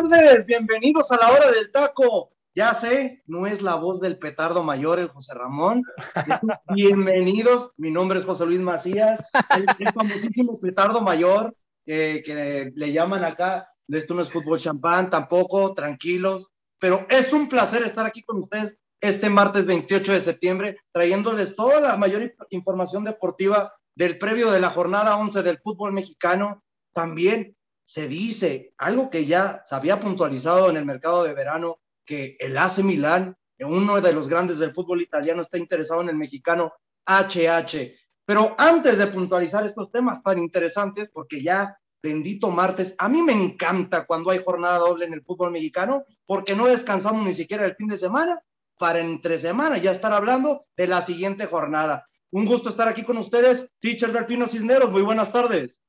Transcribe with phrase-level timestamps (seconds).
[0.00, 2.32] Tardes, bienvenidos a la hora del taco.
[2.52, 5.84] Ya sé, no es la voz del petardo mayor, el José Ramón.
[6.74, 9.22] Bienvenidos, mi nombre es José Luis Macías,
[9.56, 11.54] el, famosísimo petardo mayor
[11.86, 13.68] que le llaman acá.
[13.86, 16.52] Esto no es fútbol champán, tampoco, tranquilos.
[16.80, 21.80] Pero es un placer estar aquí con ustedes este martes 28 de septiembre, trayéndoles toda
[21.80, 26.64] la mayor información deportiva del previo de la jornada 11 del fútbol mexicano.
[26.92, 27.56] También
[27.94, 32.58] se dice algo que ya se había puntualizado en el mercado de verano, que el
[32.58, 36.72] AC Milán, uno de los grandes del fútbol italiano, está interesado en el mexicano
[37.06, 37.94] HH.
[38.26, 43.32] Pero antes de puntualizar estos temas tan interesantes, porque ya bendito martes, a mí me
[43.32, 47.76] encanta cuando hay jornada doble en el fútbol mexicano, porque no descansamos ni siquiera el
[47.76, 48.42] fin de semana
[48.76, 52.08] para entre semana ya estar hablando de la siguiente jornada.
[52.32, 55.83] Un gusto estar aquí con ustedes, teacher Delfino Cisneros, muy buenas tardes.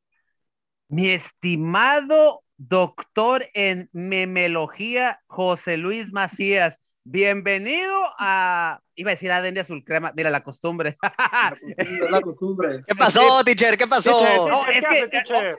[0.87, 9.63] Mi estimado doctor en memelogía, José Luis Macías, bienvenido a, iba a decir a Dendia
[9.63, 10.95] Azul Crema, mira la costumbre.
[11.01, 12.83] la costumbre.
[12.87, 13.79] ¿Qué pasó, teacher?
[13.79, 14.47] ¿Qué pasó?
[14.69, 15.55] es que,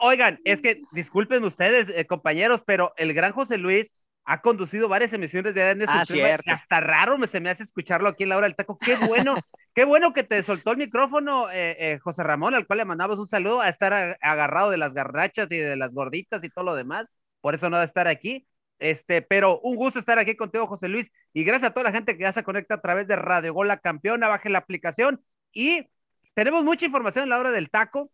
[0.00, 3.96] oigan, es que disculpen ustedes, eh, compañeros, pero el gran José Luis
[4.28, 6.04] ha conducido varias emisiones de ADN ah,
[6.48, 8.78] hasta raro me se me hace escucharlo aquí en la hora del taco.
[8.78, 9.34] Qué bueno,
[9.74, 13.18] qué bueno que te soltó el micrófono, eh, eh, José Ramón, al cual le mandamos
[13.18, 16.74] un saludo a estar agarrado de las garrachas y de las gorditas y todo lo
[16.74, 17.10] demás.
[17.40, 18.46] Por eso no de estar aquí.
[18.78, 22.14] Este, pero un gusto estar aquí contigo, José Luis, y gracias a toda la gente
[22.18, 25.88] que ya se conecta a través de Radio Gola Campeona, baje la aplicación y
[26.34, 28.12] tenemos mucha información en la hora del taco,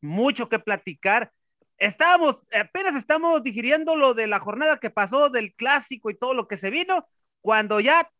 [0.00, 1.32] mucho que platicar
[1.80, 6.46] estábamos, apenas estamos digiriendo lo de la jornada que pasó del clásico y todo lo
[6.46, 7.08] que se vino,
[7.40, 8.10] cuando ya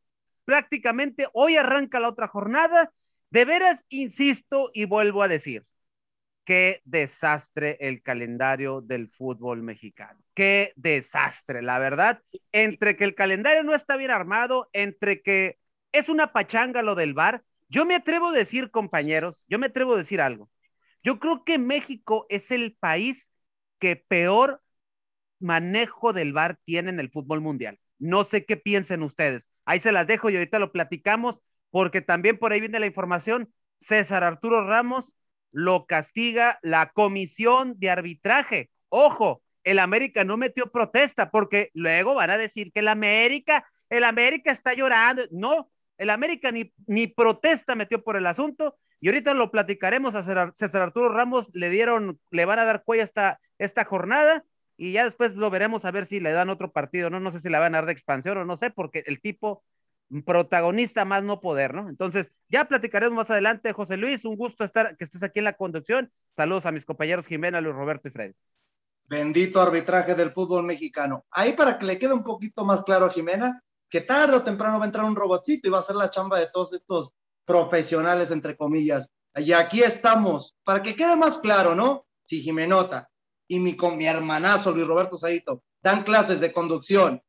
[0.45, 2.93] prácticamente hoy arranca la otra jornada.
[3.31, 5.65] De veras, insisto y vuelvo a decir,
[6.45, 10.19] qué desastre el calendario del fútbol mexicano.
[10.35, 12.23] Qué desastre, la verdad.
[12.51, 15.61] Entre que el calendario no está bien armado, entre que
[15.93, 19.95] es una pachanga lo del bar, yo me atrevo a decir, compañeros, yo me atrevo
[19.95, 20.51] a decir algo.
[21.05, 23.31] Yo creo que México es el país
[23.81, 24.63] que peor
[25.41, 27.81] manejo del VAR tiene en el fútbol mundial.
[27.99, 29.49] No sé qué piensen ustedes.
[29.65, 33.53] Ahí se las dejo y ahorita lo platicamos porque también por ahí viene la información.
[33.79, 35.17] César Arturo Ramos
[35.51, 38.71] lo castiga la comisión de arbitraje.
[38.89, 44.05] Ojo, el América no metió protesta porque luego van a decir que el América, el
[44.05, 45.23] América está llorando.
[45.31, 50.23] No, el América ni, ni protesta metió por el asunto y ahorita lo platicaremos a
[50.53, 54.45] César Arturo Ramos, le dieron, le van a dar cuello esta, esta jornada
[54.77, 57.21] y ya después lo veremos a ver si le dan otro partido, ¿no?
[57.21, 59.63] No sé si le van a dar de expansión o no sé, porque el tipo
[60.25, 61.89] protagonista más no poder, ¿no?
[61.89, 65.53] Entonces, ya platicaremos más adelante, José Luis, un gusto estar, que estés aquí en la
[65.53, 66.11] conducción.
[66.33, 68.35] Saludos a mis compañeros Jimena, Luis Roberto y Freddy.
[69.05, 71.25] Bendito arbitraje del fútbol mexicano.
[71.31, 74.79] Ahí para que le quede un poquito más claro a Jimena, que tarde o temprano
[74.79, 77.15] va a entrar un robotcito y va a hacer la chamba de todos estos
[77.45, 79.11] profesionales, entre comillas.
[79.37, 82.07] Y aquí estamos, para que quede más claro, ¿no?
[82.25, 83.09] Si Jimenota
[83.49, 87.23] y mi, con mi hermanazo Luis Roberto Saito dan clases de conducción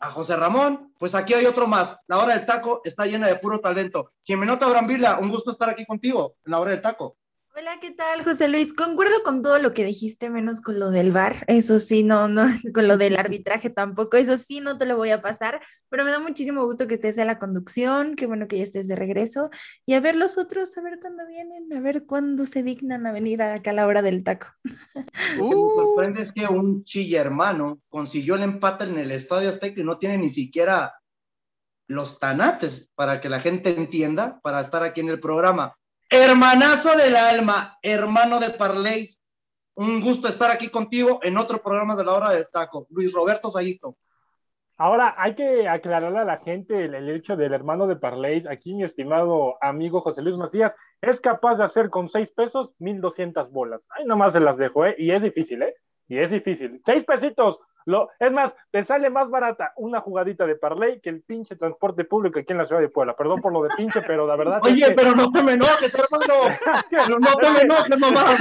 [0.00, 1.96] a José Ramón, pues aquí hay otro más.
[2.06, 4.12] La hora del taco está llena de puro talento.
[4.22, 7.17] Jimenota Brambila, un gusto estar aquí contigo en la hora del taco.
[7.60, 8.72] Hola, ¿qué tal, José Luis?
[8.72, 11.44] Concuerdo con todo lo que dijiste, menos con lo del bar.
[11.48, 14.16] Eso sí, no, no, con lo del arbitraje tampoco.
[14.16, 15.60] Eso sí, no te lo voy a pasar.
[15.88, 18.14] Pero me da muchísimo gusto que estés en la conducción.
[18.14, 19.50] Qué bueno que ya estés de regreso.
[19.84, 23.12] Y a ver los otros, a ver cuándo vienen, a ver cuándo se dignan a
[23.12, 24.46] venir acá a la hora del taco.
[24.62, 29.48] Lo que me sorprende es que un chilla hermano consiguió el empate en el Estadio
[29.48, 30.94] Azteca y no tiene ni siquiera
[31.88, 35.74] los tanates para que la gente entienda, para estar aquí en el programa
[36.10, 39.20] Hermanazo del alma, hermano de Parleis.
[39.74, 42.86] Un gusto estar aquí contigo en otro programa de la hora del taco.
[42.88, 43.98] Luis Roberto Saguito.
[44.78, 48.46] Ahora hay que aclararle a la gente el, hecho del hermano de Parleis.
[48.46, 50.72] Aquí mi estimado amigo José Luis Macías
[51.02, 53.86] es capaz de hacer con seis pesos mil doscientas bolas.
[53.90, 54.94] Ahí nomás se las dejo, ¿eh?
[54.96, 55.74] Y es difícil, ¿eh?
[56.08, 56.80] Y es difícil.
[56.86, 57.58] Seis pesitos
[57.88, 62.04] lo, es más, te sale más barata una jugadita de parlay que el pinche transporte
[62.04, 63.16] público aquí en la ciudad de Puebla.
[63.16, 64.60] Perdón por lo de pinche, pero la verdad.
[64.62, 64.94] Oye, es que...
[64.94, 66.54] pero no te me enojes, hermano.
[66.90, 68.40] pero no te me enojes nomás.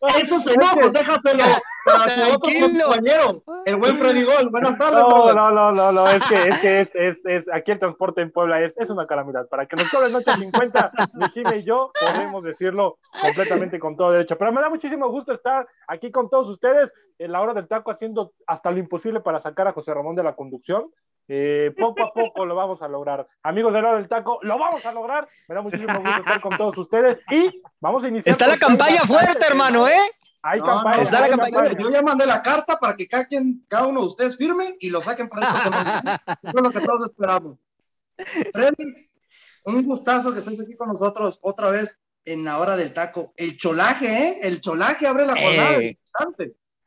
[0.00, 0.08] ¿no?
[0.16, 1.44] Esos enojos, déjatelo.
[1.84, 2.50] Para otro
[2.86, 4.48] compañero, el buen Freddy Gol.
[4.48, 5.00] Buenas tardes.
[5.00, 8.22] No, no, no, no, no, es que, es, que es, es, es, aquí el transporte
[8.22, 9.48] en Puebla es, es una calamidad.
[9.48, 14.12] Para que nos cobren noche 50, mi Jimmy y yo podemos decirlo completamente con todo
[14.12, 14.38] derecho.
[14.38, 17.90] Pero me da muchísimo gusto estar aquí con todos ustedes en la hora del taco
[17.90, 20.90] haciendo hasta lo imposible para sacar a José Ramón de la conducción.
[21.28, 23.26] Eh, poco a poco lo vamos a lograr.
[23.42, 25.28] Amigos de la hora del taco, lo vamos a lograr.
[25.48, 28.32] Me da muchísimo gusto estar con todos ustedes y vamos a iniciar.
[28.32, 29.98] Está la campaña fuerte, hermano, ¿eh?
[30.46, 31.02] Hay no, campaña.
[31.02, 31.72] Está la campaña.
[31.72, 34.90] Yo ya mandé la carta para que cada, quien, cada uno de ustedes firme y
[34.90, 35.70] lo saquen para esto.
[36.42, 37.58] Eso es lo que todos esperamos.
[38.52, 39.08] Freddy,
[39.64, 43.32] un gustazo que estés aquí con nosotros otra vez en la hora del taco.
[43.36, 44.38] El cholaje, ¿eh?
[44.42, 45.78] El cholaje abre la jornada.
[45.78, 45.96] Eh.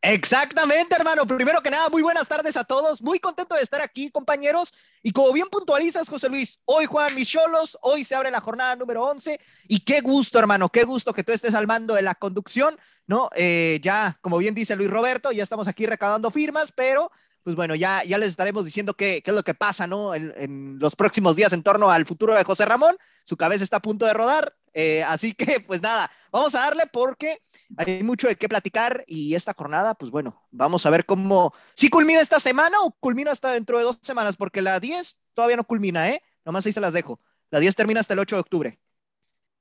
[0.02, 1.26] Exactamente, hermano.
[1.26, 3.02] Primero que nada, muy buenas tardes a todos.
[3.02, 4.72] Muy contento de estar aquí, compañeros.
[5.02, 8.76] Y como bien puntualizas, José Luis, hoy juegan mis cholos, hoy se abre la jornada
[8.76, 9.40] número 11.
[9.68, 12.78] Y qué gusto, hermano, qué gusto que tú estés al mando de la conducción,
[13.08, 13.30] ¿no?
[13.36, 17.12] Eh, ya, como bien dice Luis Roberto, ya estamos aquí recaudando firmas, pero
[17.44, 20.14] pues bueno, ya, ya les estaremos diciendo qué, qué es lo que pasa, ¿no?
[20.14, 22.96] En, en, los próximos días en torno al futuro de José Ramón.
[23.24, 24.54] Su cabeza está a punto de rodar.
[24.74, 27.42] Eh, así que, pues nada, vamos a darle porque
[27.78, 31.90] hay mucho de qué platicar y esta jornada, pues bueno, vamos a ver cómo, si
[31.90, 35.64] culmina esta semana o culmina hasta dentro de dos semanas, porque la 10 todavía no
[35.64, 36.22] culmina, ¿eh?
[36.46, 37.20] Nomás ahí se las dejo.
[37.50, 38.80] La 10 termina hasta el 8 de octubre.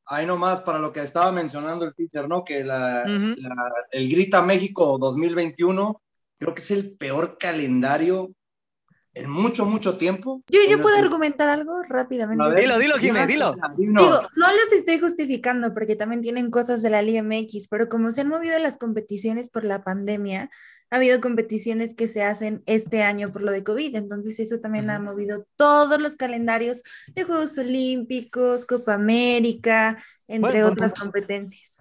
[0.06, 2.44] Ahí nomás para lo que estaba mencionando el teacher, ¿no?
[2.44, 3.36] Que la, uh -huh.
[3.38, 6.00] la, el Grita México 2021
[6.38, 8.30] creo que es el peor calendario
[9.16, 10.42] en mucho, mucho tiempo.
[10.48, 12.44] Yo, yo puedo argumentar algo rápidamente.
[12.50, 13.54] Ver, dilo, dilo, Jimé, dilo.
[13.76, 18.10] Digo, no los estoy justificando porque también tienen cosas de la Liga MX, pero como
[18.10, 20.50] se han movido las competiciones por la pandemia,
[20.90, 24.84] ha habido competiciones que se hacen este año por lo de COVID, entonces eso también
[24.84, 24.96] uh -huh.
[24.96, 26.82] ha movido todos los calendarios
[27.14, 29.96] de Juegos Olímpicos, Copa América,
[30.28, 31.04] entre bueno, otras bueno.
[31.04, 31.75] competencias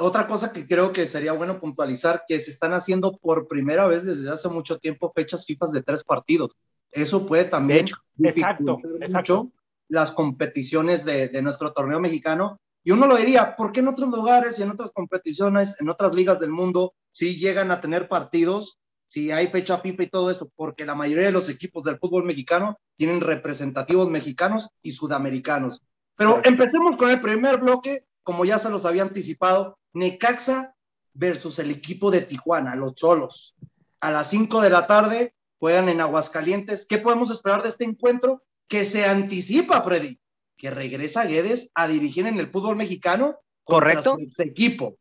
[0.00, 4.04] otra cosa que creo que sería bueno puntualizar, que se están haciendo por primera vez
[4.04, 6.56] desde hace mucho tiempo fechas FIFA de tres partidos.
[6.90, 7.86] Eso puede también
[8.22, 9.52] exacto, mucho exacto.
[9.88, 12.58] las competiciones de, de, nuestro torneo mexicano.
[12.84, 16.12] Y uno lo diría, ¿por qué en otros lugares y en otras competiciones, en otras
[16.14, 20.50] ligas del mundo, sí llegan a tener partidos, si hay fecha FIFA y todo esto?
[20.56, 25.82] Porque la mayoría de los equipos del fútbol mexicano tienen representativos mexicanos y sudamericanos.
[26.16, 30.74] Pero empecemos con el primer bloque, como ya se los había anticipado, Necaxa
[31.14, 33.54] versus el equipo de Tijuana, los Cholos.
[34.00, 36.86] A las 5 de la tarde juegan en Aguascalientes.
[36.86, 38.42] ¿Qué podemos esperar de este encuentro?
[38.68, 40.18] Que se anticipa, Freddy,
[40.56, 43.38] que regresa Guedes a dirigir en el fútbol mexicano.
[43.64, 44.16] Correcto.
[44.34, 44.96] Su equipo.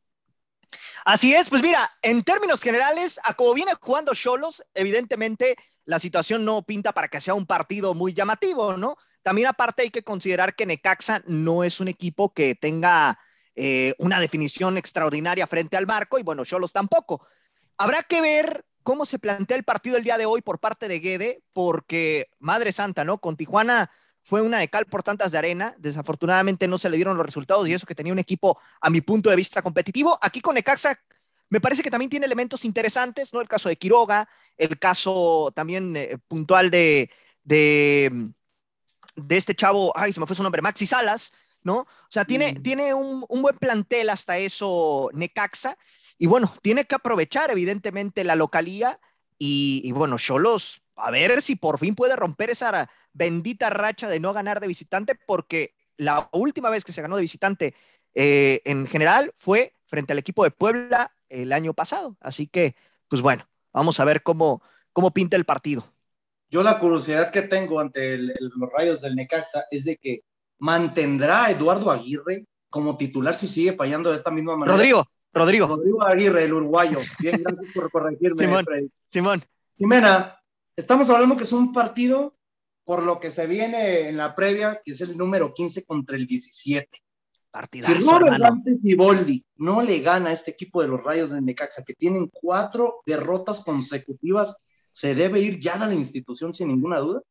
[1.04, 5.56] Así es, pues mira, en términos generales, a como viene jugando Cholos, evidentemente
[5.86, 8.96] la situación no pinta para que sea un partido muy llamativo, ¿no?
[9.24, 13.18] También aparte hay que considerar que Necaxa no es un equipo que tenga
[13.63, 17.24] eh, una definición extraordinaria frente al marco y bueno, Cholos tampoco.
[17.77, 21.00] Habrá que ver cómo se plantea el partido el día de hoy por parte de
[21.00, 23.20] Guede, porque Madre Santa, ¿no?
[23.20, 23.91] Con Tijuana
[24.24, 27.68] fue una de cal por tantas de arena, desafortunadamente no se le dieron los resultados
[27.68, 30.18] y eso que tenía un equipo a mi punto de vista competitivo.
[30.24, 31.00] Aquí con Necaxa
[31.50, 33.41] me parece que también tiene elementos interesantes, ¿no?
[33.41, 34.27] El caso de Quiroga,
[34.58, 37.12] el caso también eh, puntual de,
[37.44, 38.12] de,
[39.15, 41.32] de este chavo, ay, se me fue su nombre, Maxi Salas,
[41.63, 41.80] ¿no?
[41.80, 42.63] O sea, tiene, mm.
[42.63, 45.77] tiene un, un, buen plantel hasta eso Necaxa,
[46.18, 49.00] y bueno, tiene que aprovechar evidentemente la localía,
[49.38, 54.20] y, y bueno, Cholos, a ver si por fin puede romper esa bendita racha de
[54.20, 57.75] no ganar de visitante, porque la última vez que se ganó de visitante
[58.13, 62.75] eh, en general fue frente al equipo de Puebla el año pasado, así que,
[63.08, 64.62] pues bueno, vamos a ver cómo,
[64.94, 65.91] cómo pinta el partido.
[66.50, 70.24] Yo la curiosidad que tengo ante el, el, los rayos del Necaxa es de que
[70.62, 74.77] mantendrá a Eduardo Aguirre como titular si sigue fallando de esta misma manera.
[74.77, 75.68] Rodrigo, Rodrigo.
[75.68, 77.00] Rodrigo Aguirre, el uruguayo.
[77.20, 78.44] Bien, gracias por corregirme.
[78.44, 78.65] Simón,
[79.08, 79.44] Simón.
[79.77, 80.39] Jimena,
[80.75, 82.36] estamos hablando que es un partido
[82.84, 86.27] por lo que se viene en la previa, que es el número 15 contra el
[86.27, 86.88] 17.
[87.50, 91.41] Partidazo, si Robert Dante Siboldi no le gana a este equipo de los Rayos de
[91.41, 94.56] Necaxa, que tienen cuatro derrotas consecutivas,
[94.91, 97.22] ¿se debe ir ya de la institución sin ninguna duda?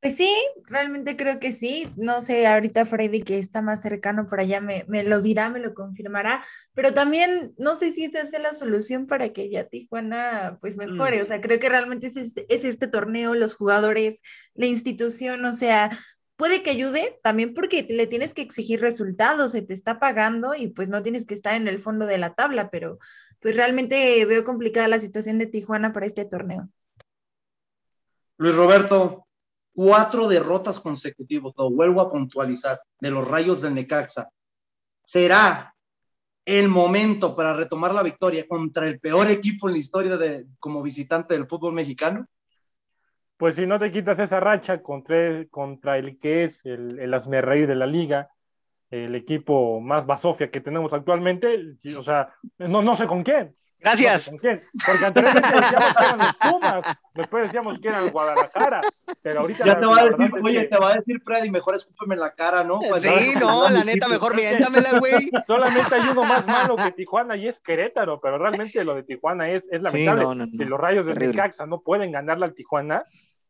[0.00, 0.32] Pues sí,
[0.68, 1.92] realmente creo que sí.
[1.96, 5.58] No sé, ahorita Freddy, que está más cercano por allá, me, me lo dirá, me
[5.58, 10.56] lo confirmará, pero también no sé si esta es la solución para que ya Tijuana
[10.60, 11.18] pues mejore.
[11.18, 11.22] Mm.
[11.22, 14.22] O sea, creo que realmente es este, es este torneo, los jugadores,
[14.54, 15.90] la institución, o sea,
[16.36, 20.68] puede que ayude también porque le tienes que exigir resultados, se te está pagando y
[20.68, 23.00] pues no tienes que estar en el fondo de la tabla, pero
[23.40, 26.68] pues realmente veo complicada la situación de Tijuana para este torneo.
[28.36, 29.27] Luis Roberto,
[29.78, 34.28] cuatro derrotas consecutivas, lo vuelvo a puntualizar, de los rayos del Necaxa.
[35.04, 35.72] ¿Será
[36.44, 40.82] el momento para retomar la victoria contra el peor equipo en la historia de, como
[40.82, 42.26] visitante del fútbol mexicano?
[43.36, 47.74] Pues si no te quitas esa racha contra, contra el que es el, el de
[47.76, 48.30] la liga,
[48.90, 53.54] el equipo más basofia que tenemos actualmente, o sea, no, no sé con quién.
[53.80, 54.26] Gracias.
[54.26, 54.62] No con quién.
[54.86, 58.80] Porque anteriormente decíamos que eran los Pumas, después decíamos que eran el Guadalajara,
[59.22, 59.64] pero ahorita...
[59.64, 62.20] Ya te va a decir, oye, que te va a decir Freddy, mejor escúpeme en
[62.20, 62.80] la cara, ¿no?
[62.80, 65.30] Pues, Sí, no, la neta, mejor miéntamela, güey.
[65.46, 69.50] Solamente hay uno más malo que Tijuana y es Querétaro, pero realmente lo de Tijuana
[69.50, 70.22] es, es lamentable.
[70.22, 70.52] no, no, no.
[70.52, 71.14] Si los rayos de.
[71.14, 73.04] Necaxa no pueden ganarle al Tijuana,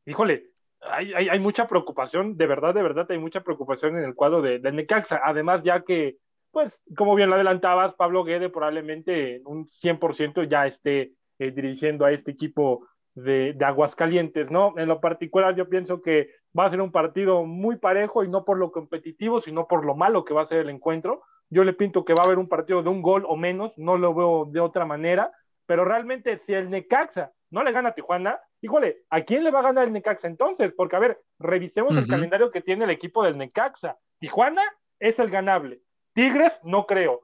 [0.04, 4.14] híjole, hay, hay, hay mucha preocupación, de verdad, de verdad, hay mucha preocupación en el
[4.14, 5.20] cuadro de, del Necaxa.
[5.25, 6.16] Además, ya que,
[6.59, 12.05] pues, como bien lo adelantabas, Pablo Guede probablemente en un 100% ya esté eh, dirigiendo
[12.05, 12.85] a este equipo
[13.15, 14.75] de, de Aguascalientes, ¿no?
[14.77, 18.45] En lo particular, yo pienso que va a ser un partido muy parejo y no
[18.45, 21.23] por lo competitivo, sino por lo malo que va a ser el encuentro.
[21.49, 23.97] Yo le pinto que va a haber un partido de un gol o menos, no
[23.97, 25.31] lo veo de otra manera,
[25.67, 29.61] pero realmente si el Necaxa no le gana a Tijuana, híjole, ¿a quién le va
[29.61, 30.73] a ganar el Necaxa entonces?
[30.77, 32.11] Porque, a ver, revisemos el Ujú.
[32.11, 33.97] calendario que tiene el equipo del Necaxa.
[34.19, 34.62] Tijuana
[34.99, 35.83] es el ganable.
[36.18, 37.20] Tigres, no creo.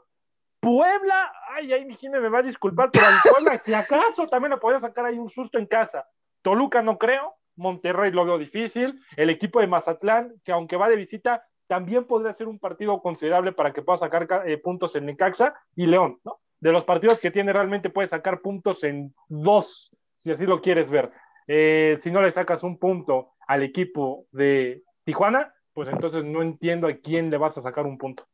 [0.60, 4.58] Puebla, ay, ay, mi me va a disculpar, pero al Puebla, si acaso también le
[4.58, 6.06] podía sacar ahí un susto en casa.
[6.42, 10.94] Toluca no creo, Monterrey lo veo difícil, el equipo de Mazatlán, que aunque va de
[10.94, 15.54] visita, también podría ser un partido considerable para que pueda sacar eh, puntos en Necaxa
[15.74, 16.38] y León, ¿no?
[16.60, 20.88] De los partidos que tiene realmente puede sacar puntos en dos, si así lo quieres
[20.88, 21.10] ver.
[21.48, 26.86] Eh, si no le sacas un punto al equipo de Tijuana, pues entonces no entiendo
[26.86, 28.24] a quién le vas a sacar un punto.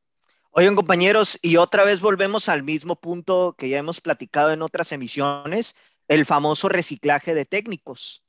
[0.53, 4.91] Oigan, compañeros, y otra vez volvemos al mismo punto que ya hemos platicado en otras
[4.91, 5.77] emisiones,
[6.09, 8.25] el famoso reciclaje de técnicos.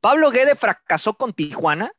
[0.00, 1.90] Pablo Guede fracasó con Tijuana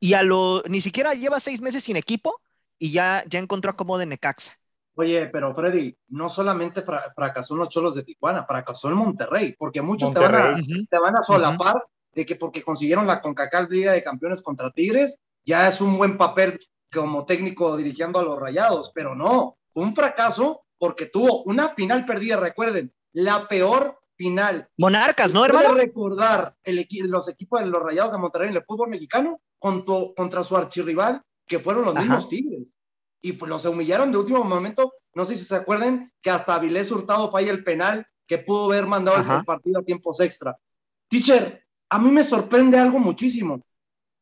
[0.00, 2.40] y a lo ni siquiera lleva seis meses sin equipo
[2.78, 4.58] y ya, ya encontró acomodo en Necaxa.
[4.96, 9.54] Oye, pero Freddy, no solamente fra- fracasó en los cholos de Tijuana, fracasó en Monterrey,
[9.58, 10.56] porque muchos te van, a,
[10.88, 15.18] te van a solapar de que porque consiguieron la CONCACAF Liga de Campeones contra Tigres,
[15.44, 16.60] ya es un buen papel
[16.94, 22.04] como técnico dirigiendo a los Rayados, pero no, fue un fracaso porque tuvo una final
[22.06, 24.68] perdida, recuerden, la peor final.
[24.78, 25.74] Monarcas, ¿no, ¿Puede hermano?
[25.74, 29.94] recordar el equi- los equipos de los Rayados de Monterrey en el fútbol mexicano contra,
[30.16, 32.02] contra su archirrival, que fueron los Ajá.
[32.04, 32.74] mismos Tigres?
[33.20, 34.92] Y pues los humillaron de último momento.
[35.14, 38.86] No sé si se acuerdan que hasta Avilés Hurtado falla el penal que pudo haber
[38.86, 39.38] mandado Ajá.
[39.38, 40.56] el partido a tiempos extra.
[41.08, 43.60] Teacher, a mí me sorprende algo muchísimo.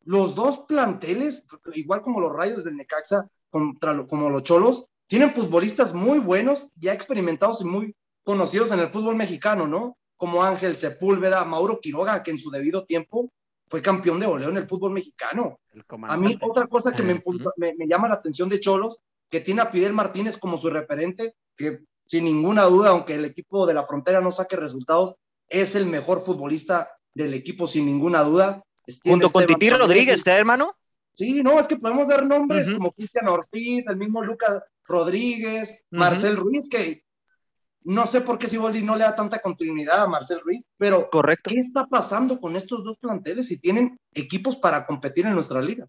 [0.04, 5.30] Los dos planteles, igual como los Rayos del Necaxa, contra lo- como los Cholos, tienen
[5.32, 7.94] futbolistas muy buenos, ya experimentados y muy
[8.24, 9.96] conocidos en el fútbol mexicano, ¿no?
[10.16, 13.30] Como Ángel Sepúlveda, Mauro Quiroga, que en su debido tiempo
[13.68, 15.58] fue campeón de goleo en el fútbol mexicano.
[15.72, 17.22] El A mí, otra cosa que me,
[17.56, 21.34] me, me llama la atención de Cholos, que tiene a Fidel Martínez como su referente,
[21.56, 25.16] que sin ninguna duda, aunque el equipo de la frontera no saque resultados,
[25.48, 28.62] es el mejor futbolista del equipo, sin ninguna duda.
[29.04, 29.70] Junto con Titi.
[29.70, 30.76] Rodríguez, ¿eh, hermano?
[31.14, 35.84] Sí, no, es que podemos dar nombres como Cristian Ortiz, el mismo Lucas Rodríguez.
[35.90, 37.04] Marcel Ruiz, que
[37.84, 41.50] no sé por qué Siboldi no le da tanta continuidad a Marcel Ruiz, pero Correcto.
[41.50, 45.86] ¿qué está pasando con estos dos planteles si tienen equipos para competir en nuestra liga?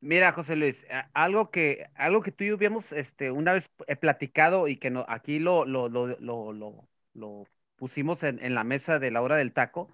[0.00, 0.84] Mira, José Luis,
[1.14, 3.70] algo que, algo que tú y yo habíamos este, una vez
[4.00, 7.44] platicado y que no, aquí lo, lo, lo, lo, lo- lo
[7.76, 9.88] pusimos en, en la mesa de la hora del taco,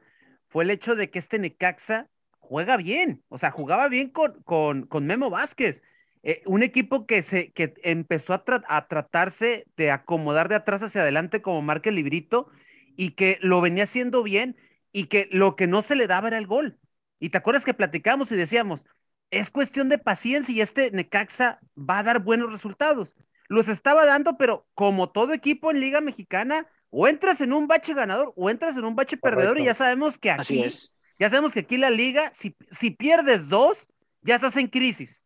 [0.50, 4.86] fue el hecho de que este Necaxa juega bien, o sea, jugaba bien con, con,
[4.86, 5.82] con Memo Vázquez.
[6.22, 10.82] Eh, un equipo que, se, que empezó a, tra- a tratarse de acomodar de atrás
[10.82, 12.50] hacia adelante como marca el librito
[12.96, 14.56] y que lo venía haciendo bien
[14.92, 16.78] y que lo que no se le daba era el gol.
[17.20, 18.84] Y te acuerdas que platicamos y decíamos,
[19.30, 23.14] es cuestión de paciencia y este Necaxa va a dar buenos resultados.
[23.48, 27.94] Los estaba dando, pero como todo equipo en Liga Mexicana, o entras en un bache
[27.94, 30.94] ganador o entras en un bache perdedor y ya sabemos que aquí, es.
[31.18, 33.86] ya sabemos que aquí la liga, si, si pierdes dos,
[34.22, 35.24] ya estás en crisis.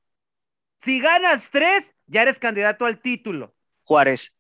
[0.79, 3.55] Si ganas tres, ya eres candidato al título.
[3.85, 4.37] Juárez.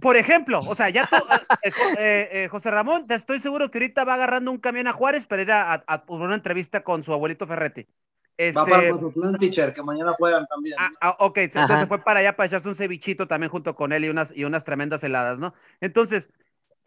[0.00, 1.16] Por ejemplo, o sea, ya tú,
[1.62, 4.92] eh, eh, eh, José Ramón, te estoy seguro que ahorita va agarrando un camión a
[4.92, 7.88] Juárez para ir a, una entrevista con su abuelito Ferretti.
[8.36, 8.58] Este...
[8.58, 10.76] Va para Mazatlán, teacher, que mañana juegan también.
[10.78, 13.92] Ah, ah ok, entonces se fue para allá para echarse un cevichito también junto con
[13.92, 15.54] él y unas, y unas tremendas heladas, ¿no?
[15.80, 16.30] Entonces,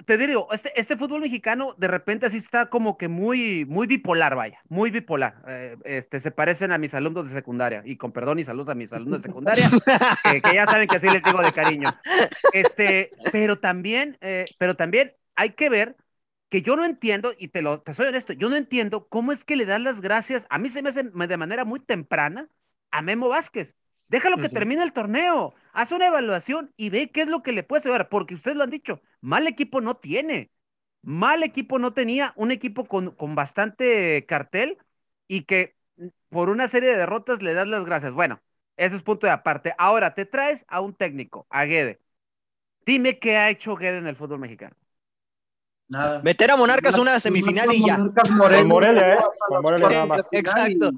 [0.06, 4.36] te digo, este, este fútbol mexicano de repente así está como que muy, muy bipolar,
[4.36, 5.42] vaya, muy bipolar.
[5.48, 8.76] Eh, este, se parecen a mis alumnos de secundaria, y con perdón y saludos a
[8.76, 9.70] mis alumnos de secundaria,
[10.24, 11.90] que, ya saben que así les digo de cariño.
[12.52, 15.96] Este, pero también, eh, pero también hay que ver
[16.50, 19.44] que yo no entiendo, y te lo, te soy honesto, yo no entiendo cómo es
[19.44, 22.50] que le dan las gracias, a mí se me hace de manera muy temprana
[22.92, 23.76] a Memo Vázquez.
[24.08, 27.64] Déjalo que termine el torneo, haz una evaluación y ve qué es lo que le
[27.64, 30.52] puede ayudar, porque ustedes lo han dicho, mal equipo no tiene,
[31.02, 34.78] mal equipo no tenía, un equipo con, con bastante cartel
[35.28, 38.14] y que mm, por una serie de derrotas le das las gracias.
[38.14, 38.42] Bueno,
[38.78, 39.74] eso es punto de aparte.
[39.78, 42.02] Ahora te traes a un técnico, a Guede.
[42.86, 44.76] Dime qué ha hecho Guede en el fútbol mexicano.
[45.88, 46.22] Nada.
[46.24, 47.98] Meter a Monarcas una semifinal y ya.
[48.32, 49.18] Morelia, ¿eh?
[49.62, 50.28] Morelia nada más.
[50.32, 50.92] Exacto.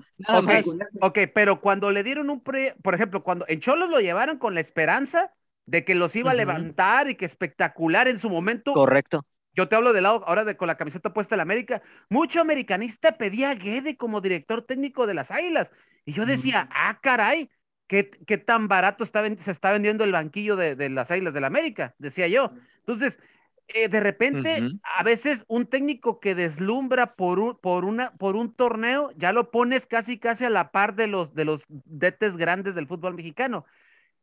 [1.02, 4.56] ok, pero cuando le dieron un pre, por ejemplo, cuando en Cholos lo llevaron con
[4.56, 5.34] la esperanza
[5.66, 8.74] de que los iba a levantar y que espectacular en su momento.
[8.74, 9.26] Correcto.
[9.54, 11.82] Yo te hablo de lado ahora de con la camiseta puesta en la América.
[12.10, 15.72] Mucho americanista pedía a Guede como director técnico de las Águilas.
[16.06, 17.50] Y yo decía, ah, caray,
[17.88, 21.42] ¿qué, qué tan barato está, se está vendiendo el banquillo de, de las Águilas del
[21.42, 22.52] la América, decía yo.
[22.80, 23.20] Entonces,
[23.68, 28.54] eh, de repente, a veces un técnico que deslumbra por un, por, una, por un
[28.54, 32.76] torneo, ya lo pones casi casi a la par de los, de los detes grandes
[32.76, 33.66] del fútbol mexicano.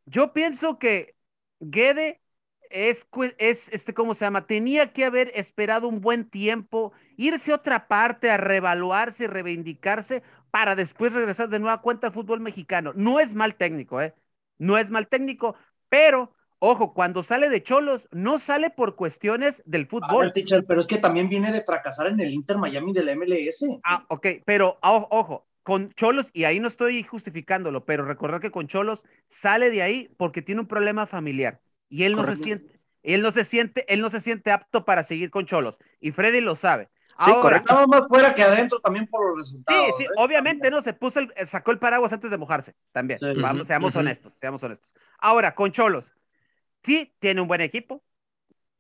[0.07, 1.17] Yo pienso que
[1.61, 2.21] Guede
[2.71, 3.07] es,
[3.39, 4.47] es, este, ¿cómo se llama?
[4.47, 10.23] Tenía que haber esperado un buen tiempo, irse a otra parte a revaluarse y reivindicarse
[10.51, 12.93] para después regresar de nueva cuenta al fútbol mexicano.
[12.97, 14.15] No es mal técnico, ¿eh?
[14.59, 15.57] No es mal técnico,
[15.89, 20.33] pero Ojo, cuando sale de Cholos, no sale por cuestiones del fútbol.
[20.67, 23.81] pero es que también viene de fracasar en el Inter Miami del MLS.
[23.85, 28.69] Ah, ok, pero ojo, con Cholos, y ahí no estoy justificándolo, pero recordar que con
[28.69, 33.23] Cholos sale de ahí porque tiene un problema familiar y él no se siente, él
[33.23, 36.55] no se siente, él no se siente apto para seguir con Cholos y Freddy lo
[36.55, 36.91] sabe.
[37.25, 37.87] sí, correcto.
[37.89, 39.87] más fuera que adentro también por los resultados.
[39.87, 40.09] Sí, sí, ¿eh?
[40.19, 43.19] obviamente no, se puso el, sacó el paraguas antes de mojarse, también.
[43.41, 44.95] Vamos, seamos honestos, seamos honestos.
[45.19, 46.15] Ahora, con Cholos,
[46.85, 48.03] sí tiene un buen equipo,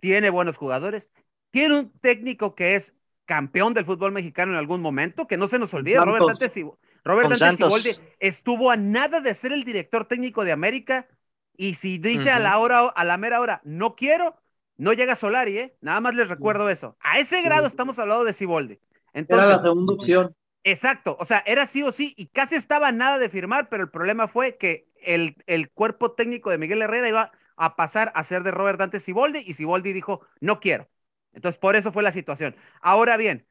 [0.00, 1.12] tiene buenos jugadores,
[1.50, 5.58] tiene un técnico que es campeón del fútbol mexicano en algún momento, que no se
[5.58, 5.98] nos olvide,
[7.04, 11.08] Robert Dante, estuvo a nada de ser el director técnico de América
[11.56, 14.36] y si dice a la hora a la mera hora no quiero,
[14.76, 15.76] no llega Solari, ¿eh?
[15.80, 16.96] Nada más les recuerdo eso.
[17.00, 18.34] A ese grado estamos hablando de.
[19.12, 20.34] Entonces, era la segunda opción.
[20.64, 23.90] Exacto, o sea, era sí o sí y casi estaba nada de firmar, pero el
[23.90, 28.42] problema fue que el, el cuerpo técnico de Miguel Herrera iba a pasar a ser
[28.42, 30.88] de Robert Dante Siboldi y Siboldi dijo, no quiero.
[31.32, 32.56] Entonces, por eso fue la situación.
[32.80, 33.46] Ahora bien,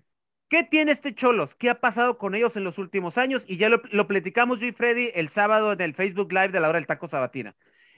[0.49, 1.55] ¿qué tiene este Cholos?
[1.55, 3.43] ¿Qué ha pasado con ellos en los últimos años?
[3.47, 6.69] Y ya lo, platicamos yo y Freddy el sábado en el Facebook Live de la
[6.69, 7.55] hora del taco sabatina.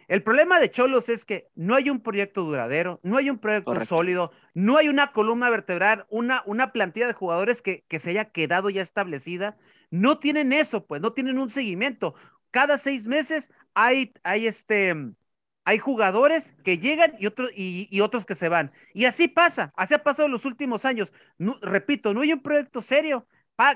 [0.07, 3.79] El problema de Cholos es que no hay un proyecto duradero, no hay un proyecto
[3.85, 8.25] sólido, no hay una columna vertebral, una, una plantilla de jugadores que, que se haya
[8.25, 9.57] quedado ya establecida.
[9.89, 12.13] No tienen eso, pues, no tienen un seguimiento.
[12.51, 14.95] Cada seis meses hay, hay este,
[15.65, 18.71] hay jugadores que llegan y, otros que se van.
[18.93, 21.11] Y así pasa, así ha pasado en los últimos años.
[21.61, 23.27] repito, no hay un proyecto serio.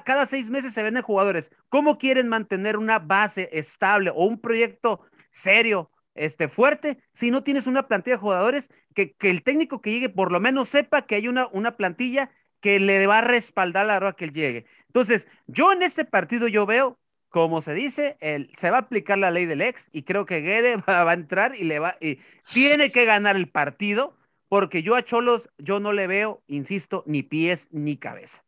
[0.06, 1.52] cada seis meses se venden jugadores.
[1.68, 7.66] ¿Cómo quieren mantener una base estable o un proyecto serio, este, fuerte, si no tienes
[7.66, 11.28] una plantilla de jugadores que, el técnico que llegue por lo menos sepa que hay
[11.28, 14.66] una, una plantilla que le va a respaldar la hora que él llegue?
[14.88, 17.00] Entonces, yo en este partido yo veo
[17.30, 18.18] como se dice,
[18.56, 21.56] se va a aplicar la ley del ex y creo que Guede va, a entrar
[21.56, 22.20] y le va y
[22.52, 24.16] tiene que ganar el partido
[24.48, 28.44] porque yo a Cholos yo no le veo, insisto, ni pies ni cabeza.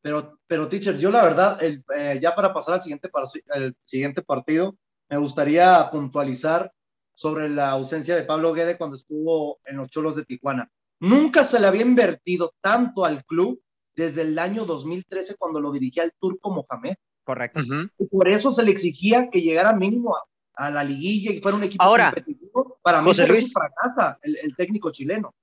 [0.00, 3.10] Pero, pero teacher, yo la verdad, eh, ya para pasar al siguiente,
[3.54, 4.76] el siguiente partido,
[5.08, 6.72] me gustaría puntualizar
[7.12, 10.70] sobre la ausencia de Pablo Guede cuando estuvo en los Cholos de Tijuana.
[11.00, 13.60] Nunca se le había invertido tanto al club
[13.94, 16.94] desde el año 2013 cuando lo dirigía el turco Mohamed.
[17.30, 17.62] Correcto.
[17.98, 20.16] y por eso se le exigía que llegara mínimo
[20.54, 22.78] a, la liguilla y fuera un equipo ahora, competitivo.
[22.82, 25.34] Para José mí Luis, fracasa el, el, técnico chileno.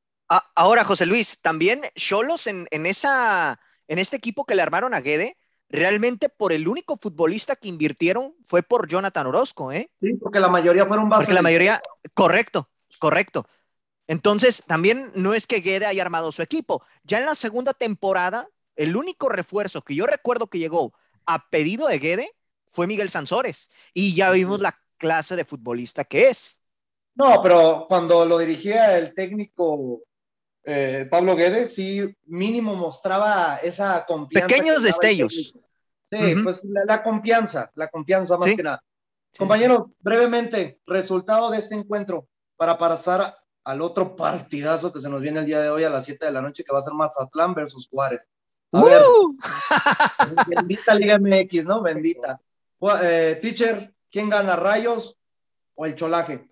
[0.55, 5.01] ahora, José Luis, también Cholos en, en, esa, en este equipo que le armaron a
[5.01, 5.37] Guede,
[5.69, 9.89] realmente por el único futbolista que invirtieron fue por Jonathan Orozco, ¿eh?
[10.01, 11.25] Sí, porque la mayoría fueron bases.
[11.25, 11.81] Porque la mayoría,
[12.13, 12.69] correcto,
[12.99, 13.47] correcto.
[14.07, 16.81] Entonces, también no es que Guede haya armado su equipo.
[17.03, 20.93] Ya en la segunda temporada, el único refuerzo que yo recuerdo que llegó
[21.27, 22.31] a pedido de Guede
[22.67, 26.59] fue Miguel Sansores y ya vimos la clase de futbolista que es.
[27.15, 30.01] No, pero cuando lo dirigía el técnico
[30.69, 34.47] eh, Pablo Guedes, sí, mínimo mostraba esa confianza.
[34.47, 35.53] Pequeños destellos.
[36.09, 38.83] Sí, pues la, confianza, la confianza más que nada.
[39.37, 45.39] Compañeros, brevemente, resultado de este encuentro para pasar al otro partidazo que se nos viene
[45.39, 47.53] el día de hoy a las 7 de la noche, que va a ser Mazatlán
[47.53, 48.29] versus Juárez.
[48.73, 49.01] A ver,
[50.47, 51.81] bendita Liga MX, ¿no?
[51.81, 52.39] Bendita.
[53.01, 55.17] Eh, teacher, ¿quién gana, Rayos
[55.75, 56.47] o el Cholaje?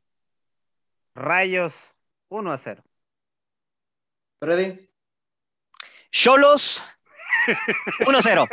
[1.13, 1.73] Rayos,
[2.29, 2.83] 1 a 0.
[4.39, 4.89] Freddy.
[6.11, 6.81] Cholos,
[7.99, 8.47] 1-0.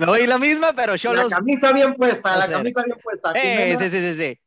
[0.00, 1.30] Me voy la misma, pero Cholos.
[1.30, 3.32] La camisa bien puesta, la camisa bien puesta.
[3.34, 4.40] Eh, sí, sí, sí, sí.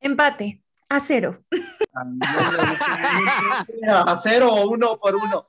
[0.00, 1.42] Empate, a cero.
[3.88, 5.48] a cero o uno por uno.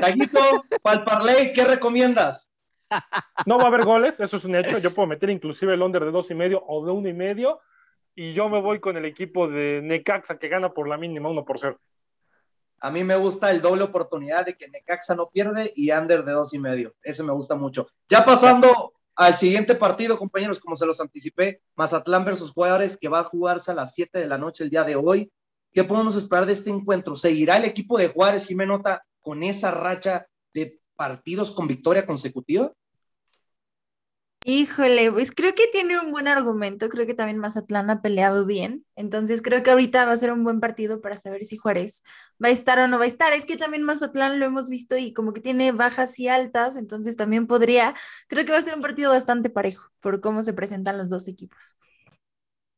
[0.00, 2.50] Taguito, Palparley, ¿qué recomiendas?
[3.46, 4.78] No va a haber goles, eso es un hecho.
[4.78, 7.60] Yo puedo meter inclusive el under de dos y medio o de uno y medio.
[8.14, 11.44] Y yo me voy con el equipo de Necaxa que gana por la mínima, uno
[11.44, 11.78] por cero.
[12.80, 16.32] A mí me gusta el doble oportunidad de que Necaxa no pierde y under de
[16.32, 16.94] dos y medio.
[17.02, 17.88] Ese me gusta mucho.
[18.08, 23.20] Ya pasando al siguiente partido, compañeros, como se los anticipé, Mazatlán versus Juárez, que va
[23.20, 25.32] a jugarse a las 7 de la noche el día de hoy.
[25.72, 27.16] ¿Qué podemos esperar de este encuentro?
[27.16, 32.72] ¿Seguirá el equipo de Juárez, Jimenota, con esa racha de partidos con victoria consecutiva?
[34.44, 38.86] Híjole, pues creo que tiene un buen argumento, creo que también Mazatlán ha peleado bien,
[38.94, 42.04] entonces creo que ahorita va a ser un buen partido para saber si Juárez
[42.40, 43.32] va a estar o no va a estar.
[43.32, 47.16] Es que también Mazatlán lo hemos visto y como que tiene bajas y altas, entonces
[47.16, 47.96] también podría,
[48.28, 51.26] creo que va a ser un partido bastante parejo por cómo se presentan los dos
[51.26, 51.76] equipos.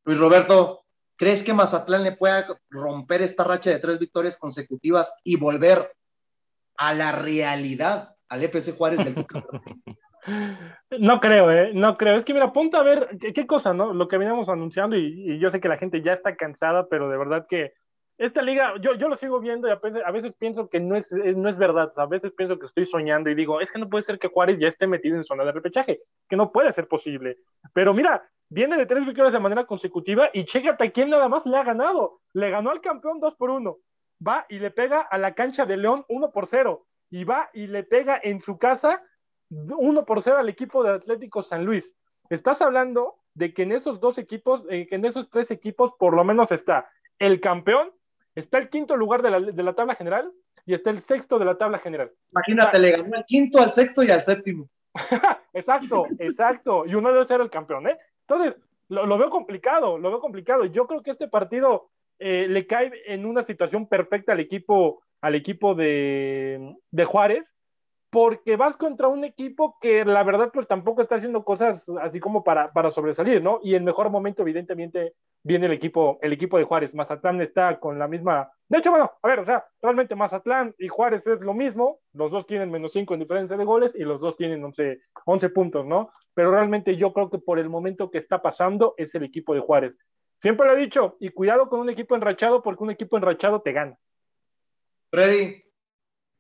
[0.07, 5.37] Luis Roberto, ¿crees que Mazatlán le pueda romper esta racha de tres victorias consecutivas y
[5.37, 5.93] volver
[6.79, 9.15] a la realidad al FC Juárez del
[10.99, 11.73] No creo, ¿eh?
[11.75, 12.17] No creo.
[12.17, 13.93] Es que mira, ponte a ver qué, cosa, ¿no?
[13.93, 17.17] Lo que veníamos anunciando y, yo sé que la gente ya está cansada, pero de
[17.17, 17.73] verdad que
[18.19, 21.49] esta liga, yo, yo lo sigo viendo y a veces, pienso que no es, no
[21.49, 21.93] es verdad.
[21.97, 24.59] A veces pienso que estoy soñando y digo, es que no puede ser que Juárez
[24.59, 26.01] ya esté metido en zona de repechaje.
[26.29, 27.39] que no puede ser posible.
[27.73, 31.47] Pero mira, viene de tres victorias de manera consecutiva y chécate a quién nada más
[31.47, 32.21] le ha ganado.
[32.35, 33.77] Le ganó al campeón 2 por 1.
[34.27, 36.87] Va y le pega a la cancha de León 1 por 0.
[37.11, 39.03] Y va y le pega en su casa
[39.51, 41.95] 1 por 0 al equipo de Atlético San Luis.
[42.29, 46.15] Estás hablando de que en esos dos equipos, eh, que en esos tres equipos, por
[46.15, 47.93] lo menos está el campeón,
[48.35, 50.31] está el quinto lugar de la, tabla general
[50.67, 52.13] y está el sexto de la tabla general.
[52.33, 54.69] Imagínate, le ganó al quinto, al sexto y al séptimo.
[55.53, 56.85] exacto, exacto.
[56.87, 57.99] Y uno debe ser el campeón, ¿eh?
[58.27, 60.65] Entonces, lo, veo complicado, lo veo complicado.
[60.65, 65.35] Yo creo que este partido eh, le cae en una situación perfecta al equipo, al
[65.35, 67.55] equipo de, de Juárez,
[68.11, 72.43] porque vas contra un equipo que la verdad pues tampoco está haciendo cosas así como
[72.43, 73.61] para, para sobresalir, ¿no?
[73.63, 76.95] Y el mejor momento evidentemente viene el equipo, el equipo de Juárez.
[76.95, 78.51] Mazatlán está con la misma...
[78.69, 82.31] De hecho, bueno, a ver, o sea, realmente Mazatlán y Juárez es lo mismo, los
[82.31, 85.87] dos tienen menos 5 en diferencia de goles y los dos tienen 11, 11 puntos,
[85.87, 86.11] ¿no?
[86.35, 89.61] Pero realmente yo creo que por el momento que está pasando es el equipo de
[89.61, 89.99] Juárez.
[90.41, 93.73] Siempre lo he dicho, y cuidado con un equipo enrachado porque un equipo enrachado te
[93.73, 93.99] gana.
[95.11, 95.65] Freddy,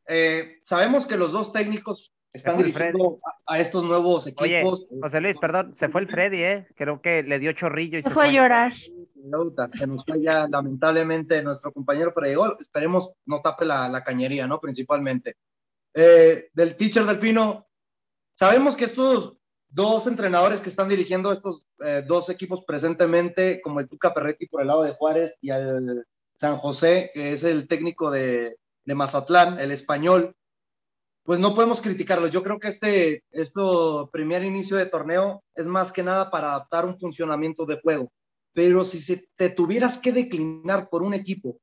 [0.06, 4.44] eh, sabemos que los dos técnicos están dirigiendo a, estos nuevos equipos.
[4.44, 6.68] Oye, José Luis, perdón, se fue el Freddy, ¿eh?
[6.76, 8.72] Creo que le dio chorrillo y se, fue a llorar.
[8.72, 12.56] Se nos fue ya lamentablemente nuestro compañero Freddy Gol.
[12.60, 14.60] Esperemos no tape la, cañería, ¿no?
[14.60, 15.36] Principalmente.
[15.94, 17.66] Eh, del teacher Delfino,
[18.34, 19.37] sabemos que estos
[19.68, 24.62] dos entrenadores que están dirigiendo estos eh, dos equipos presentemente, como el Tuca Perretti por
[24.62, 26.04] el lado de Juárez y el
[26.34, 30.34] San José, que es el técnico de, de Mazatlán, el español,
[31.28, 32.26] pues no podemos criticarlo.
[32.28, 36.86] Yo creo que este esto primer inicio de torneo es más que nada para adaptar
[36.86, 38.10] un funcionamiento de juego.
[38.54, 41.60] Pero si se, te tuvieras que declinar por un equipo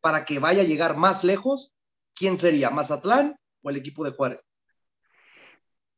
[0.00, 1.72] para que vaya a llegar más lejos,
[2.14, 2.70] ¿quién sería?
[2.70, 4.42] ¿Mazatlán o el equipo de Juárez?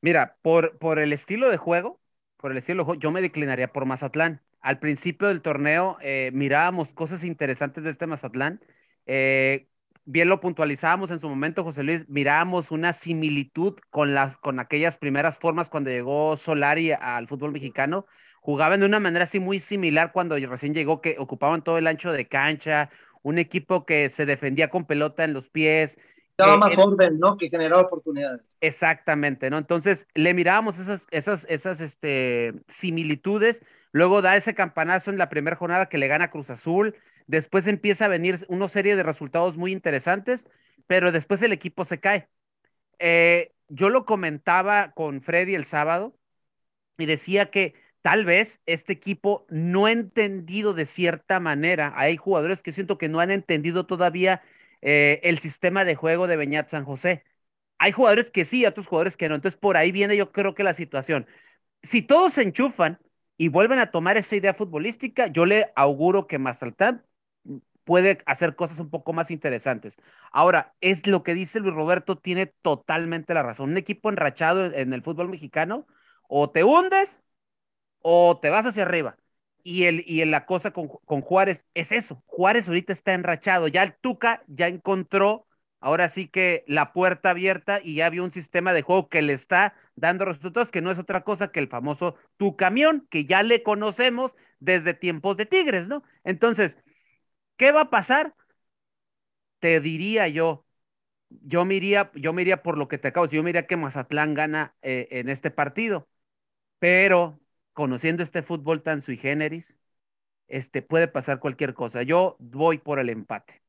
[0.01, 2.01] Mira, por, por el estilo de juego,
[2.37, 4.43] por el estilo de juego, yo me declinaría por Mazatlán.
[4.61, 8.61] Al principio del torneo eh, mirábamos cosas interesantes de este Mazatlán.
[9.07, 9.69] Eh,
[10.05, 14.97] bien lo puntualizábamos en su momento, José Luis, mirábamos una similitud con, las, con aquellas
[14.97, 18.07] primeras formas cuando llegó Solari al fútbol mexicano.
[18.41, 22.13] Jugaban de una manera así muy similar cuando recién llegó, que ocupaban todo el ancho
[22.13, 22.91] de cancha,
[23.23, 25.99] un equipo que se defendía con pelota en los pies.
[26.39, 27.37] Daba más orden, ¿no?
[27.37, 28.43] Que generaba oportunidades.
[28.61, 29.59] Exactamente, ¿no?
[29.59, 33.63] Entonces le mirábamos esas, esas, esas este, similitudes.
[33.93, 36.95] Luego da ese campanazo en la primera jornada que le gana Cruz Azul
[37.27, 40.49] Después empieza a venir una serie de resultados muy interesantes,
[40.87, 42.29] pero después el equipo se cae.
[42.99, 46.17] Eh, yo lo comentaba con Freddy el sábado
[46.99, 52.63] y decía que tal vez este equipo no ha entendido de cierta manera, hay jugadores
[52.63, 54.43] que siento que no han entendido todavía
[54.87, 57.25] eh, el sistema de juego de Beñat San José.
[57.79, 59.35] Hay jugadores que sí, otros jugadores que no.
[59.37, 61.27] Entonces, por ahí viene yo creo que la situación.
[61.83, 63.01] Si todos se enchufan
[63.39, 67.05] y vuelven a tomar esa idea futbolística, yo le auguro que Mazaltán
[67.85, 69.99] puede hacer cosas un poco más interesantes.
[70.33, 73.71] Ahora, es lo que dice Luis Roberto, tiene totalmente la razón.
[73.71, 75.87] Un equipo enrachado en el fútbol mexicano,
[76.29, 77.21] o te hundes
[78.03, 79.19] o te vas hacia arriba.
[79.69, 82.23] Y, el, y la cosa con, con Juárez es eso.
[82.27, 83.67] Juárez ahorita está enrachado.
[83.69, 85.47] Ya el Tuca ya encontró
[85.81, 89.33] ahora sí que la puerta abierta y ya vio un sistema de juego que le
[89.33, 93.43] está dando resultados, que no es otra cosa que el famoso tu camión, que ya
[93.43, 96.03] le conocemos desde tiempos de Tigres, ¿no?
[96.25, 96.79] Entonces,
[97.57, 98.35] ¿qué va a pasar?
[99.59, 100.67] Te diría yo,
[101.31, 103.77] yo me iría, yo me iría por lo que te acabo yo me iría que
[103.79, 106.09] Mazatlán gana eh, en este partido,
[106.81, 107.41] pero
[107.77, 109.79] conociendo este fútbol tan sui generis,
[110.49, 112.03] este, puede pasar cualquier cosa.
[112.03, 113.63] Yo voy por el empate.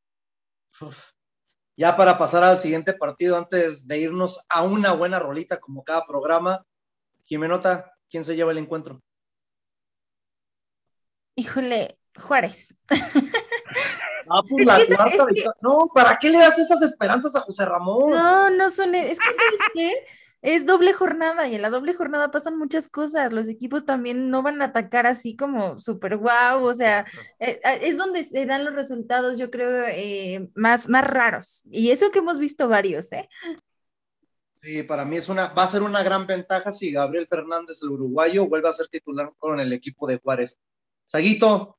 [1.75, 6.07] Ya para pasar al siguiente partido, antes de irnos a una buena rolita como cada
[6.07, 6.65] programa,
[7.25, 9.03] Jimenota, ¿quién se lleva el encuentro?
[11.35, 12.73] Híjole, Juárez.
[14.29, 15.25] Ah, pues la cuarta
[15.61, 18.09] No, ¿para qué le das esas esperanzas a José Ramón?
[18.11, 18.93] No, no son.
[18.93, 20.05] Es que, ¿sabes qué?
[20.41, 23.33] Es doble jornada y en la doble jornada pasan muchas cosas.
[23.33, 27.05] Los equipos también no van a atacar así como súper guau, o sea,
[27.39, 31.63] eh, es donde se dan los resultados, yo creo, eh, más, más raros.
[31.71, 33.27] Y eso que hemos visto varios, ¿eh?
[34.61, 37.89] Sí, para mí es una, va a ser una gran ventaja si Gabriel Fernández, el
[37.89, 40.59] uruguayo, vuelve a ser titular con el equipo de Juárez.
[41.05, 41.77] Saguito,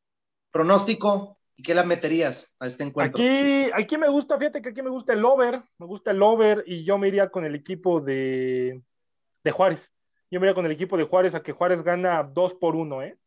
[0.51, 3.21] pronóstico, ¿Y qué la meterías a este encuentro?
[3.21, 6.63] Aquí, aquí me gusta, fíjate que aquí me gusta el over, me gusta el over
[6.65, 8.81] y yo me iría con el equipo de,
[9.43, 9.91] de Juárez.
[10.31, 13.03] Yo me iría con el equipo de Juárez a que Juárez gana 2 por 1,
[13.03, 13.19] ¿eh?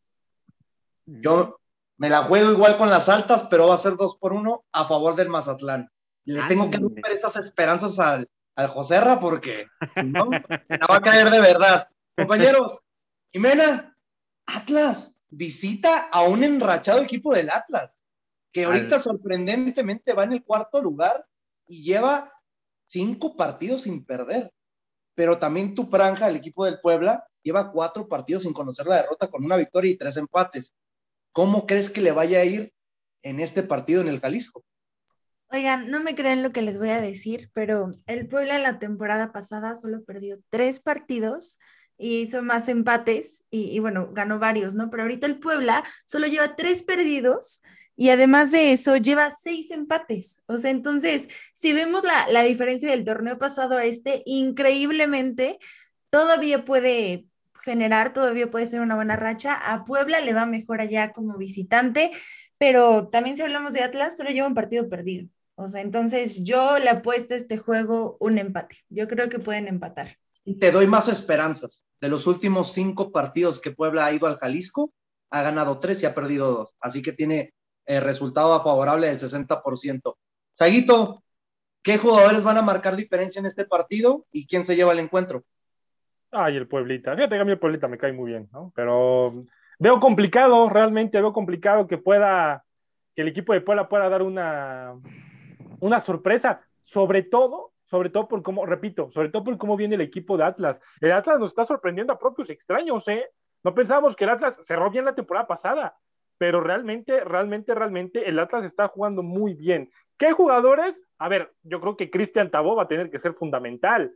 [1.05, 1.59] Yo
[1.97, 4.87] me la juego igual con las altas, pero va a ser 2 por 1 a
[4.87, 5.89] favor del Mazatlán.
[6.23, 9.67] Le tengo que romper esas esperanzas al, al Joserra porque
[10.05, 11.85] no, me va a caer de verdad.
[12.15, 12.79] Compañeros,
[13.33, 13.93] Jimena,
[14.45, 18.01] Atlas, visita a un enrachado equipo del Atlas
[18.51, 21.25] que ahorita sorprendentemente va en el cuarto lugar
[21.67, 22.31] y lleva
[22.87, 24.51] cinco partidos sin perder.
[25.15, 29.27] Pero también tu franja, el equipo del Puebla, lleva cuatro partidos sin conocer la derrota
[29.27, 30.73] con una victoria y tres empates.
[31.31, 32.73] ¿Cómo crees que le vaya a ir
[33.23, 34.63] en este partido en el Jalisco?
[35.49, 39.33] Oigan, no me creen lo que les voy a decir, pero el Puebla la temporada
[39.33, 41.59] pasada solo perdió tres partidos
[41.97, 44.89] y hizo más empates y, y, bueno, ganó varios, ¿no?
[44.89, 47.61] Pero ahorita el Puebla solo lleva tres perdidos
[47.95, 50.41] y además de eso lleva seis empates.
[50.47, 55.59] O sea, entonces, si vemos la, diferencia del torneo pasado a este, increíblemente,
[56.09, 57.25] todavía puede
[57.61, 59.53] generar, todavía puede ser una buena racha.
[59.53, 62.11] A Puebla le va mejor allá como visitante,
[62.57, 65.27] pero también si hablamos de Atlas, solo lleva un partido perdido.
[65.55, 68.77] O sea, entonces yo le apuesto a este juego un empate.
[68.89, 70.17] Yo creo que pueden empatar.
[70.43, 71.85] Y te doy más esperanzas.
[71.99, 74.91] De los últimos cinco partidos que Puebla ha ido al Jalisco,
[75.29, 76.75] ha ganado tres y ha perdido dos.
[76.79, 77.53] Así que tiene
[77.85, 80.15] eh, resultado favorable del 60%.
[80.53, 81.23] Saguito,
[81.81, 85.43] ¿qué jugadores van a marcar diferencia en este partido y quién se lleva el encuentro?
[86.31, 87.15] Ay, el Pueblita.
[87.15, 88.71] Fíjate que a mí el Pueblita me cae muy bien, ¿no?
[88.75, 89.45] Pero
[89.79, 92.63] veo complicado, realmente veo complicado que pueda,
[93.15, 94.93] que el equipo de Puebla pueda dar una,
[95.79, 100.01] una sorpresa, sobre todo, sobre todo por cómo, repito, sobre todo por cómo viene el
[100.01, 100.79] equipo de Atlas.
[101.01, 103.29] El Atlas nos está sorprendiendo a propios extraños, ¿eh?
[103.63, 105.97] No pensábamos que el Atlas cerró bien la temporada pasada
[106.41, 109.91] pero realmente, realmente, realmente el Atlas está jugando muy bien.
[110.17, 110.99] ¿Qué jugadores?
[111.19, 114.11] A ver, yo creo que Cristian Tabó va a tener que ser fundamental.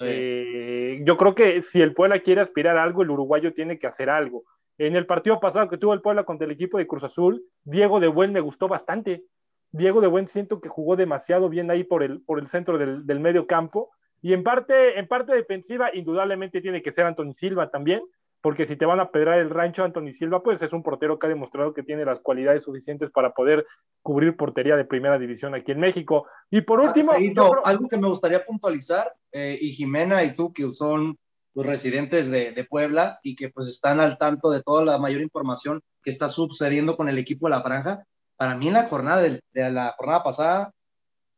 [0.00, 3.86] Eh, yo creo que si el Puebla quiere aspirar a algo, el uruguayo tiene que
[3.86, 4.42] hacer algo.
[4.76, 8.00] En el partido pasado que tuvo el Puebla contra el equipo de Cruz Azul, Diego
[8.00, 9.22] de Buen me gustó bastante.
[9.70, 13.06] Diego de Buen siento que jugó demasiado bien ahí por el, por el centro del,
[13.06, 13.92] del medio campo.
[14.20, 18.02] Y en parte, en parte defensiva, indudablemente tiene que ser Antonio Silva también
[18.40, 21.26] porque si te van a pedrar el rancho Anthony Silva, pues es un portero que
[21.26, 23.66] ha demostrado que tiene las cualidades suficientes para poder
[24.02, 26.26] cubrir portería de primera división aquí en México.
[26.50, 27.12] Y por último...
[27.64, 31.18] Algo que me gustaría puntualizar, eh, y Jimena y tú, que son
[31.54, 35.82] los residentes de, Puebla y que pues están al tanto de toda la mayor información
[36.02, 38.04] que está sucediendo con el equipo de la franja,
[38.36, 40.72] para mí en la jornada de, de la jornada pasada,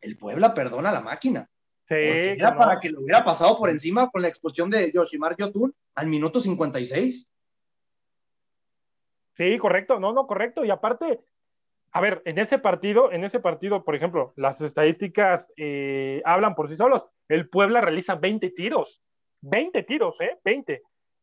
[0.02, 1.48] el Puebla perdona la máquina.
[1.90, 6.07] Era para que lo hubiera pasado por encima con la expulsión de Yoshimar Yotun al
[6.07, 7.31] minuto 56.
[9.37, 10.64] Sí, correcto, no, no, correcto.
[10.64, 11.20] Y aparte,
[11.92, 16.68] a ver, en ese partido, en ese partido, por ejemplo, las estadísticas eh, hablan por
[16.68, 17.07] sí solos.
[17.29, 19.03] El Puebla realiza 20 tiros,
[19.40, 20.38] 20 tiros, ¿eh?
[20.44, 20.83] 20.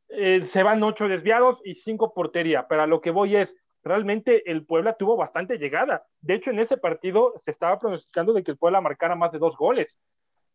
[0.10, 4.49] eh, se van ocho desviados y cinco portería, pero a lo que voy es, realmente
[4.49, 6.06] el Puebla tuvo bastante llegada.
[6.21, 9.39] De hecho, en ese partido se estaba pronosticando de que el Puebla marcara más de
[9.39, 9.97] dos goles.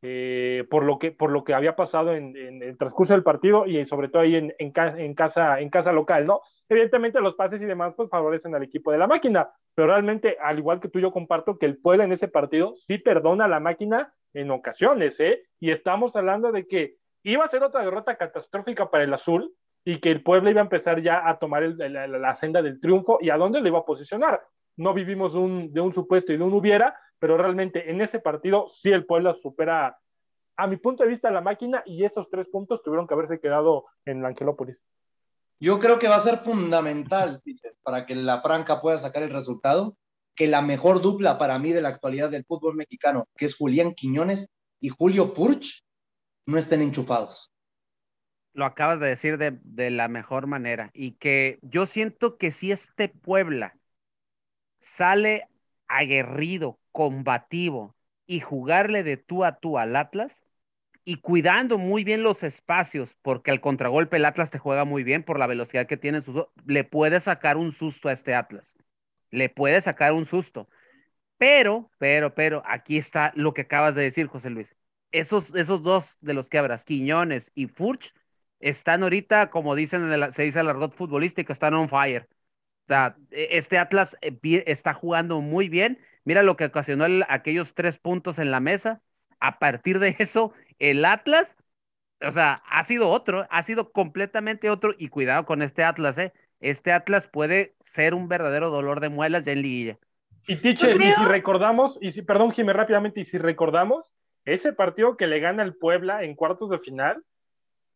[0.04, 3.84] Eh, por, lo que, por lo que había pasado en, el transcurso del partido y
[3.86, 6.40] sobre todo ahí en, en, casa, en casa local, ¿no?
[6.68, 10.58] Evidentemente los pases y demás pues favorecen al equipo de la máquina, pero realmente, al
[10.58, 13.60] igual que tú, yo comparto que el Puebla en ese partido sí perdona a la
[13.60, 15.44] máquina en ocasiones, ¿eh?
[15.60, 20.00] Y estamos hablando de que iba a ser otra derrota catastrófica para el azul y
[20.00, 23.36] que el Puebla iba a empezar ya a tomar la, senda del triunfo y a
[23.36, 24.42] dónde le iba a posicionar.
[24.76, 28.66] No vivimos un, de un supuesto y de un hubiera, pero realmente en ese partido
[28.68, 29.96] sí el Puebla supera,
[30.56, 33.85] a mi punto de vista, la máquina y esos tres puntos tuvieron que haberse quedado
[34.04, 34.85] en Angelópolis.
[35.61, 37.40] Yo creo que va a ser fundamental
[37.85, 39.96] para que la Franca pueda sacar el resultado,
[40.35, 43.94] que la mejor dupla para mí de la actualidad del fútbol mexicano, que es Julián
[43.94, 45.85] Quiñones y Julio Furch,
[46.46, 47.52] no estén enchufados.
[48.52, 52.72] Lo acabas de decir de, de la mejor manera y que yo siento que si
[52.72, 53.76] este Puebla
[54.80, 55.46] sale
[55.87, 60.42] aguerrido, combativo y jugarle de tú a tú al Atlas
[61.05, 65.24] y cuidando muy bien los espacios, porque al contragolpe el Atlas te juega muy bien
[65.24, 66.20] por la velocidad que tiene,
[66.66, 68.76] le puede sacar un susto a este Atlas.
[69.31, 70.68] Le puede sacar un susto.
[71.38, 74.76] Pero, pero, pero, aquí está lo que acabas de decir, José Luis.
[75.11, 78.14] Esos, esos dos de los que hablas, Quiñones y Furch,
[78.61, 82.28] están ahorita, como dicen, se dice el argot futbolístico, están on fire.
[82.85, 87.74] O sea, e, este Atlas eh, está jugando muy bien Mira lo que ocasionó aquellos
[87.74, 89.02] tres puntos en la mesa.
[89.40, 91.56] A partir de eso, el Atlas,
[92.20, 94.94] o sea, ha sido otro, ha sido completamente otro.
[94.96, 96.32] Y cuidado con este Atlas, ¿eh?
[96.61, 99.98] Este Atlas puede ser un verdadero dolor de muelas ya en liguilla.
[100.46, 104.11] Y Tiche, y si recordamos, y si, perdón, Jimé, rápidamente, y si recordamos,
[104.44, 107.22] ese partido que le gana el Puebla en cuartos de final,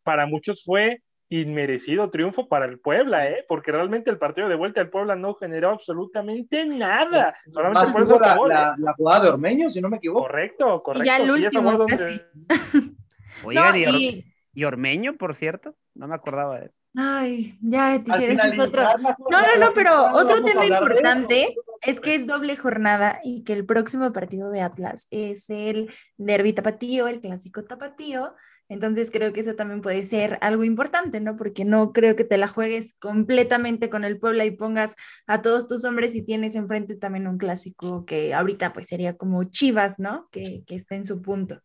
[0.02, 3.44] para muchos fue inmerecido triunfo para el Puebla, ¿eh?
[3.48, 7.36] porque realmente el partido de vuelta del Puebla no generó absolutamente nada.
[7.48, 10.22] Solamente por eso la, la, la, jugada de Ormeño, si no me equivoco.
[10.22, 11.04] Correcto, correcto.
[11.04, 12.20] Y ya el último, casi.
[13.44, 16.72] Oigan, y, Ormeño, por cierto, no me acordaba de él.
[16.98, 18.82] Ay, ya, es otro.
[18.98, 23.66] No, no, no, pero otro tema importante es que es doble jornada y que el
[23.66, 28.34] próximo partido de Atlas es el derby tapatío, el clásico tapatío.
[28.68, 31.37] Entonces creo que eso también puede ser algo importante, ¿no?
[31.37, 35.68] Porque no creo que te la juegues completamente con el Puebla y pongas a todos
[35.68, 40.29] tus hombres y tienes enfrente también un clásico que ahorita pues sería como Chivas, ¿no?
[40.33, 41.61] Que, que está en su punto.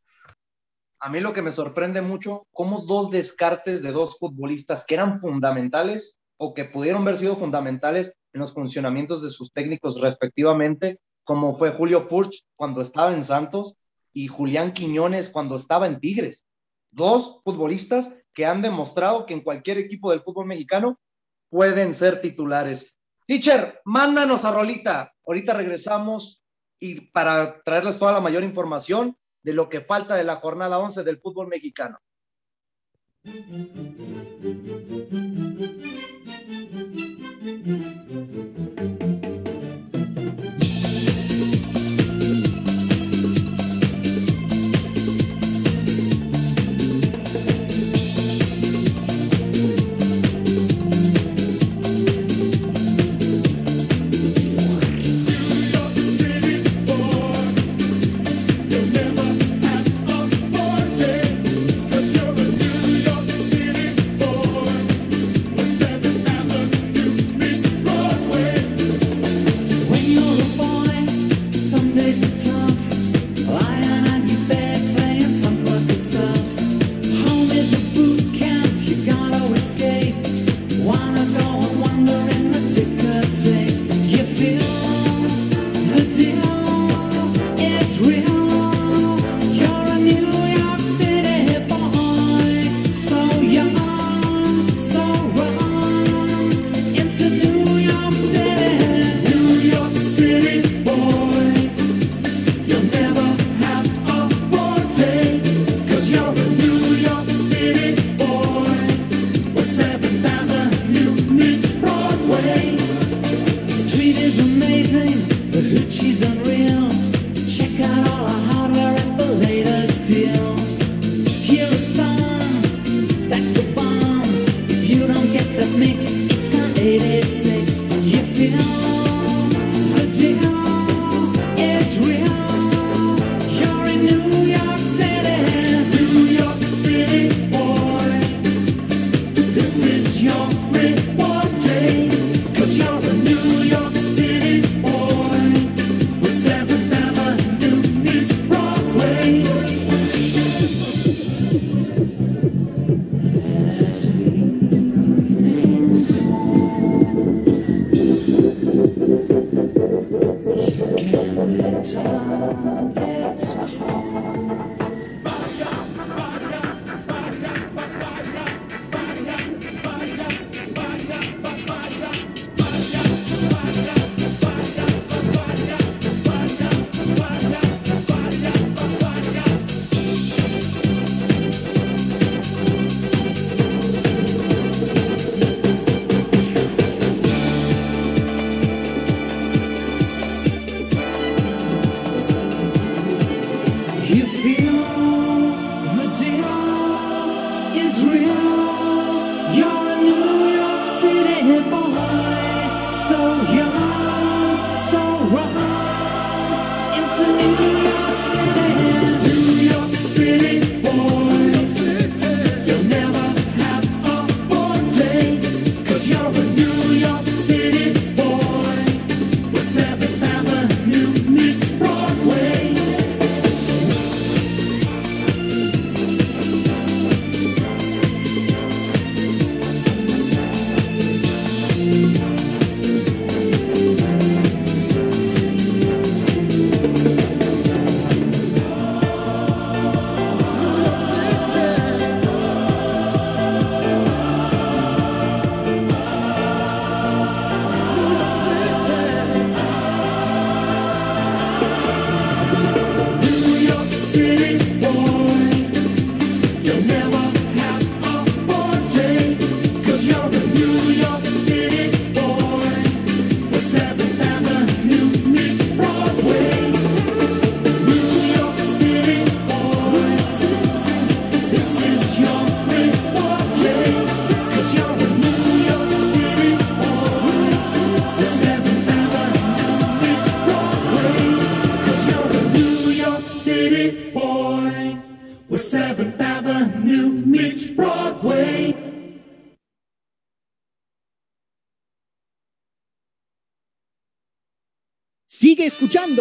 [1.00, 5.20] A mí lo que me sorprende mucho, como dos descartes de dos futbolistas que eran
[5.20, 11.56] fundamentales o que pudieron haber sido fundamentales en los funcionamientos de sus técnicos respectivamente, como
[11.56, 13.76] fue Julio Furch cuando estaba en Santos
[14.14, 16.46] y Julián Quiñones cuando estaba en Tigres
[16.91, 20.99] dos futbolistas que han demostrado que en cualquier equipo del fútbol mexicano
[21.49, 22.95] pueden ser titulares.
[23.25, 25.13] Teacher, mándanos a Rolita.
[25.25, 26.43] Ahorita regresamos
[26.80, 31.04] y para traerles toda la mayor información de lo que falta de la jornada 11
[31.04, 31.99] del fútbol mexicano.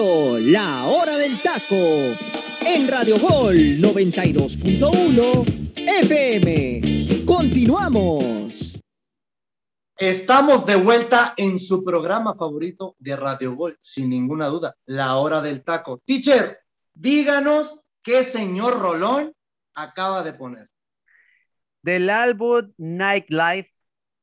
[0.00, 2.14] Escuchando La Hora del Taco
[2.66, 7.24] en Radio Gol 92.1 FM.
[7.26, 8.80] Continuamos.
[9.96, 15.42] Estamos de vuelta en su programa favorito de Radio Gol, sin ninguna duda, La Hora
[15.42, 16.00] del Taco.
[16.06, 16.60] Teacher,
[16.94, 19.34] díganos qué señor Rolón
[19.74, 20.70] acaba de poner.
[21.82, 23.70] Del álbum Nightlife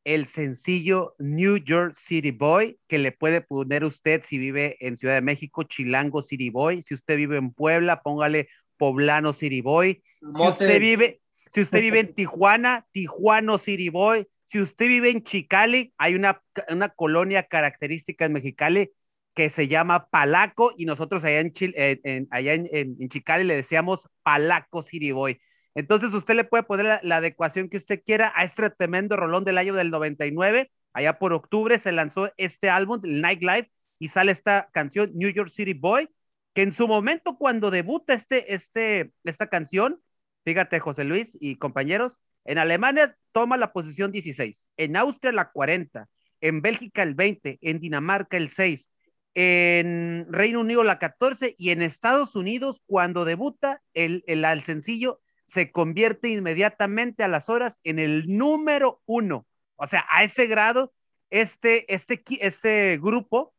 [0.08, 5.16] el sencillo New York City Boy, que le puede poner usted si vive en Ciudad
[5.16, 6.82] de México, Chilango City Boy.
[6.82, 8.48] Si usted vive en Puebla, póngale
[8.78, 10.02] Poblano City Boy.
[10.34, 11.20] Si usted vive,
[11.54, 14.26] si usted vive en Tijuana, Tijuano City Boy.
[14.46, 18.92] Si usted vive en Chicali, hay una, una colonia característica en Mexicali
[19.34, 24.08] que se llama Palaco y nosotros allá en, en, allá en, en Chicali le decíamos
[24.24, 25.38] Palaco City Boy.
[25.78, 29.60] Entonces usted le puede poner la, adecuación que usted quiera a este tremendo rolón del
[29.60, 30.72] año del 99.
[30.92, 33.70] Allá por octubre se lanzó este álbum, el Nightlife,
[34.00, 36.10] y sale esta canción New York City Boy,
[36.56, 40.02] que en su momento cuando debuta este, este, esta canción,
[40.46, 46.10] fíjate José Luis y compañeros, en Alemania toma la posición 16, en Austria la 40,
[46.42, 48.90] en Bélgica el 20, en Dinamarca el 6,
[49.36, 55.20] en Reino Unido la 14 y en Estados Unidos cuando debuta el, el, el sencillo
[55.48, 59.48] se convierte inmediatamente a las horas en el número uno.
[59.78, 60.94] O sea, a ese grado,
[61.30, 63.54] este, este, este grupo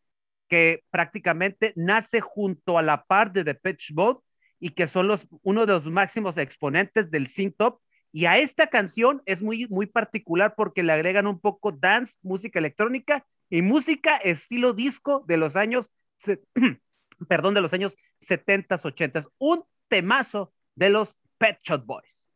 [0.48, 4.20] que prácticamente nace junto a la par de The Pitch Boat
[4.60, 7.80] y que son los, uno de los máximos exponentes del synth top.
[8.12, 12.58] Y a esta canción es muy, muy particular porque le agregan un poco dance, música
[12.58, 15.90] electrónica y música estilo disco de los años,
[17.28, 19.28] perdón, de los años 70s, 80s.
[19.38, 22.28] Un temazo de los Pet Shot Boys.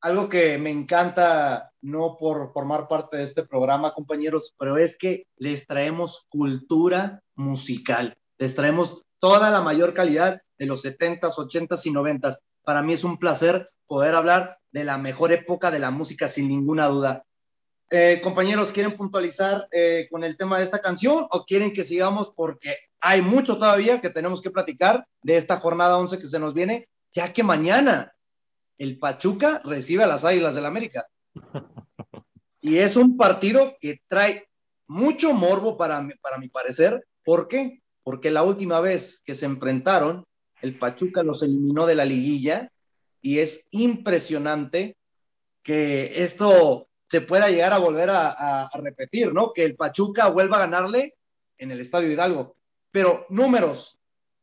[0.00, 5.26] Algo que me encanta, no por formar parte de este programa, compañeros, pero es que
[5.36, 11.90] les traemos cultura musical, les traemos toda la mayor calidad de los 70s, 80s y
[11.90, 12.38] 90s.
[12.62, 16.48] Para mí es un placer poder hablar de la mejor época de la música, sin
[16.48, 17.24] ninguna duda.
[17.90, 22.32] Eh, compañeros, ¿quieren puntualizar eh, con el tema de esta canción o quieren que sigamos?
[22.34, 26.52] Porque hay mucho todavía que tenemos que platicar de esta jornada 11 que se nos
[26.52, 28.15] viene, ya que mañana
[28.78, 31.06] el Pachuca recibe a las Águilas del América.
[32.60, 34.48] Y es un partido que trae
[34.86, 37.06] mucho morbo para, para mi parecer.
[37.24, 37.82] ¿Por qué?
[38.02, 40.24] Porque la última vez que se enfrentaron,
[40.62, 42.72] el Pachuca los eliminó de la liguilla
[43.20, 44.96] y es impresionante
[45.62, 49.52] que esto se pueda llegar a volver a, a repetir, ¿no?
[49.52, 51.14] Que el Pachuca vuelva a ganarle
[51.58, 52.56] en el Estadio Hidalgo.
[52.90, 53.95] Pero números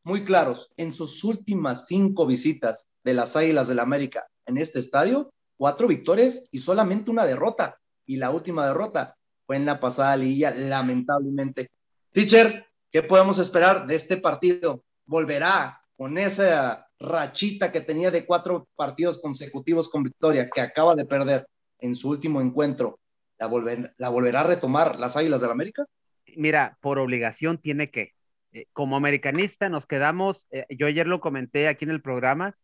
[0.04, 5.34] muy claros, en sus últimas cinco visitas, de las Águilas del América en este estadio,
[5.58, 7.78] cuatro victorias y solamente una derrota.
[8.06, 11.70] Y la última derrota fue en la pasada liguilla, lamentablemente.
[12.12, 14.84] Teacher, ¿qué podemos esperar de este partido?
[15.06, 21.06] ¿Volverá con esa rachita que tenía de cuatro partidos consecutivos con victoria que acaba de
[21.06, 21.48] perder
[21.80, 23.00] en su último encuentro?
[23.38, 23.50] ¿La,
[23.98, 25.86] la volverá a retomar las Águilas del América?
[26.36, 28.13] Mira, por obligación tiene que.
[28.54, 32.56] Eh, como americanista nos quedamos, eh, yo ayer lo comenté aquí en el programa,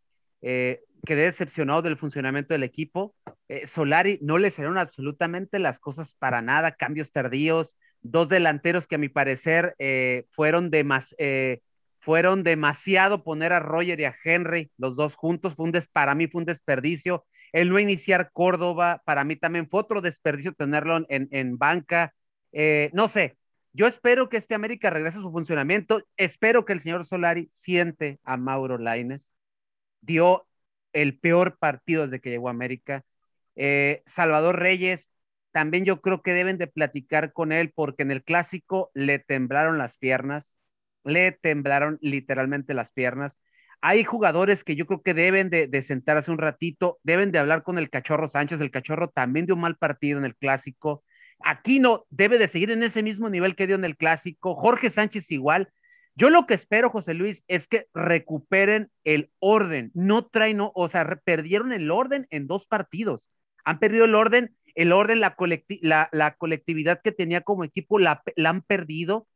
[0.41, 3.15] eh, quedé decepcionado del funcionamiento del equipo.
[3.65, 8.99] Solari no le salieron absolutamente las cosas para nada, cambios tardíos, dos delanteros que a
[8.99, 9.75] mi parecer
[10.29, 10.69] fueron,
[11.99, 16.27] fueron demasiado poner a Roger y a Henry, los dos juntos, fue un para mí
[16.27, 17.25] fue un desperdicio.
[17.51, 22.13] El no iniciar Córdoba, para mí también fue otro desperdicio tenerlo en, en banca.
[22.93, 23.37] no sé,
[23.73, 26.01] yo espero que este América regrese a su funcionamiento.
[26.17, 29.33] Espero que el señor Solari siente a Mauro Laines
[30.01, 30.47] dio
[30.93, 33.03] el peor partido desde que llegó a América.
[33.55, 35.11] Eh, Salvador Reyes,
[35.51, 39.77] también yo creo que deben de platicar con él porque en el clásico le temblaron
[39.77, 40.57] las piernas,
[41.03, 43.39] le temblaron literalmente las piernas.
[43.81, 47.63] Hay jugadores que yo creo que deben de, de sentarse un ratito, deben de hablar
[47.63, 51.03] con el cachorro Sánchez, el cachorro también dio un mal partido en el clásico.
[51.39, 54.55] Aquino debe de seguir en ese mismo nivel que dio en el clásico.
[54.55, 55.71] Jorge Sánchez igual.
[56.19, 59.89] Yo lo que espero, José Luis, es que recuperen el orden.
[59.93, 63.29] No traen, o sea, perdieron el orden en dos partidos.
[63.63, 68.61] Han perdido el orden, el orden, la, la, colectividad que tenía como equipo la, han
[68.63, 69.28] perdido.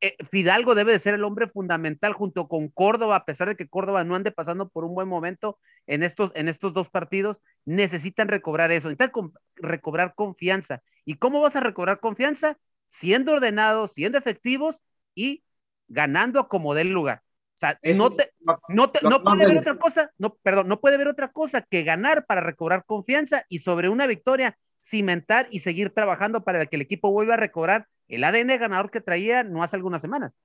[0.00, 3.68] Eh, Fidalgo debe de ser el hombre fundamental junto con Córdoba, a pesar de que
[3.68, 8.28] Córdoba no ande pasando por un buen momento en estos, en estos dos partidos, necesitan
[8.28, 10.82] recobrar eso, necesitan recobrar confianza.
[11.04, 12.58] ¿Y cómo vas a recobrar confianza?
[12.88, 14.84] Siendo ordenados, siendo efectivos
[15.14, 15.42] y
[15.88, 17.22] ganando como del lugar.
[17.56, 18.30] O sea, no, te,
[18.68, 21.82] no, te, no puede haber otra cosa, no, perdón, no puede haber otra cosa que
[21.82, 26.82] ganar para recobrar confianza y sobre una victoria cimentar y seguir trabajando para que el
[26.82, 30.38] equipo vuelva a recobrar el ADN ganador que traía no hace algunas semanas.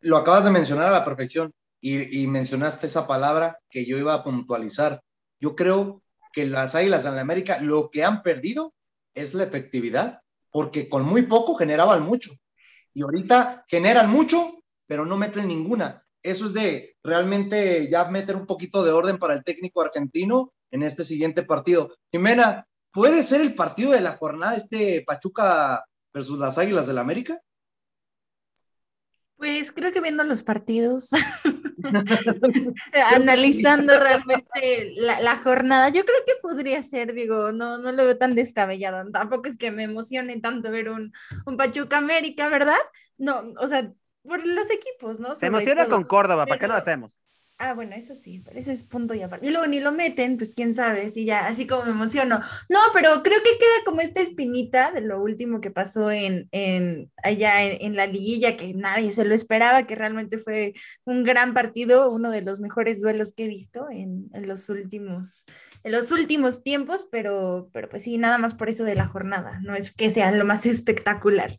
[0.00, 4.24] lo acabas de mencionar a la perfección y, mencionaste esa palabra que yo iba a
[4.24, 5.00] puntualizar.
[5.40, 6.02] Yo creo
[6.32, 8.74] que las Águilas de la América lo que han perdido
[9.14, 12.32] es la efectividad, porque con muy poco generaban mucho.
[12.92, 16.04] Y ahorita generan mucho, pero no meten ninguna.
[16.20, 20.82] Eso es de realmente ya meter un poquito de orden para el técnico argentino en
[20.82, 21.94] este siguiente partido.
[22.10, 25.84] Jimena, ¿puede ser el partido de la jornada este Pachuca
[26.18, 27.40] versus las Águilas del la América?
[29.36, 31.10] Pues creo que viendo los partidos,
[33.14, 38.34] analizando realmente la, jornada, yo creo que podría ser, digo, no, no lo veo tan
[38.34, 41.12] descabellado, tampoco es que me emocione tanto ver un,
[41.46, 42.78] un Pachuca América, ¿verdad?
[43.16, 43.92] No, o sea,
[44.24, 45.36] por los equipos, ¿no?
[45.36, 47.20] Se emociona con Córdoba, ¿para qué lo hacemos?
[47.60, 49.44] Ah, bueno, eso sí, pero ese es punto y aparte.
[49.44, 52.40] Y luego ni lo meten, pues quién sabe, si ya, así como me emociono.
[52.68, 57.10] No, pero creo que queda como esta espinita de lo último que pasó en, en
[57.20, 62.08] allá en, la liguilla, que nadie se lo esperaba, que realmente fue un gran partido,
[62.10, 65.44] uno de los mejores duelos que he visto en, en los últimos,
[65.82, 69.58] en los últimos tiempos, pero, pero pues sí, nada más por eso de la jornada,
[69.64, 71.58] no es que sea lo más espectacular.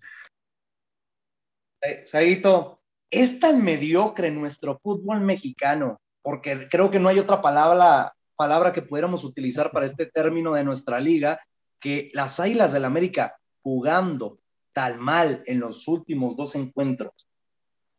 [2.05, 2.78] Saito,
[3.11, 8.81] es tan mediocre nuestro fútbol mexicano, porque creo que no hay otra palabra, palabra que
[8.81, 11.39] pudiéramos utilizar para este término de nuestra liga,
[11.79, 14.39] que las Águilas del América jugando
[14.73, 17.27] tan mal en los últimos dos encuentros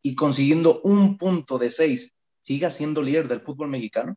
[0.02, 4.16] y consiguiendo un punto de seis, siga siendo líder del fútbol mexicano?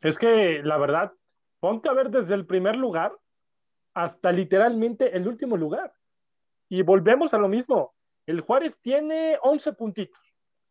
[0.00, 1.12] Es que la verdad,
[1.60, 3.12] ponte a ver desde el primer lugar
[3.94, 5.92] hasta literalmente el último lugar.
[6.68, 7.94] Y volvemos a lo mismo.
[8.26, 10.20] El Juárez tiene 11 puntitos.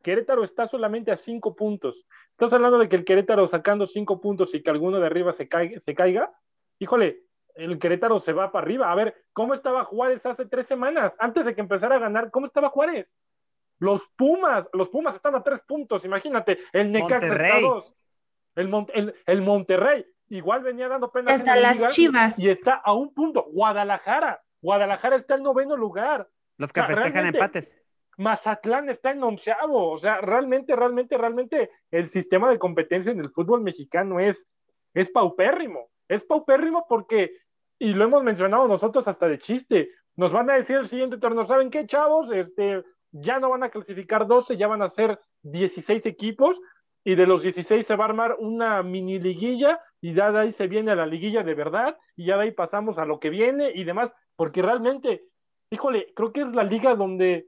[0.01, 2.05] Querétaro está solamente a 5 puntos.
[2.31, 5.47] Estás hablando de que el Querétaro sacando 5 puntos y que alguno de arriba se
[5.47, 6.31] caiga, se caiga.
[6.79, 7.23] Híjole,
[7.55, 8.91] el Querétaro se va para arriba.
[8.91, 11.13] A ver, ¿cómo estaba Juárez hace tres semanas?
[11.19, 13.07] Antes de que empezara a ganar, ¿cómo estaba Juárez?
[13.79, 16.59] Los Pumas, los Pumas están a 3 puntos, imagínate.
[16.71, 17.93] El Necaxa está a 2.
[18.55, 21.33] El, el, Monterrey igual venía dando pena.
[21.33, 22.37] Hasta las Chivas.
[22.39, 23.45] Y está a un punto.
[23.49, 24.41] Guadalajara.
[24.61, 26.27] Guadalajara está en noveno lugar.
[26.61, 27.75] Los que festejan empates.
[28.17, 33.61] Mazatlán está en O sea, realmente, realmente, realmente el sistema de competencia en el fútbol
[33.61, 34.47] mexicano es,
[34.93, 35.89] es paupérrimo.
[36.07, 37.31] Es paupérrimo porque,
[37.79, 41.47] y lo hemos mencionado nosotros hasta de chiste, nos van a decir el siguiente torneo,
[41.47, 42.31] ¿saben qué, chavos?
[42.31, 46.59] Este, ya no van a clasificar 12, ya van a ser 16 equipos,
[47.03, 50.51] y de los 16 se va a armar una mini liguilla, y ya de ahí
[50.51, 53.31] se viene a la liguilla de verdad, y ya de ahí pasamos a lo que
[53.31, 55.23] viene y demás, porque realmente
[55.71, 57.47] híjole, creo que es la liga donde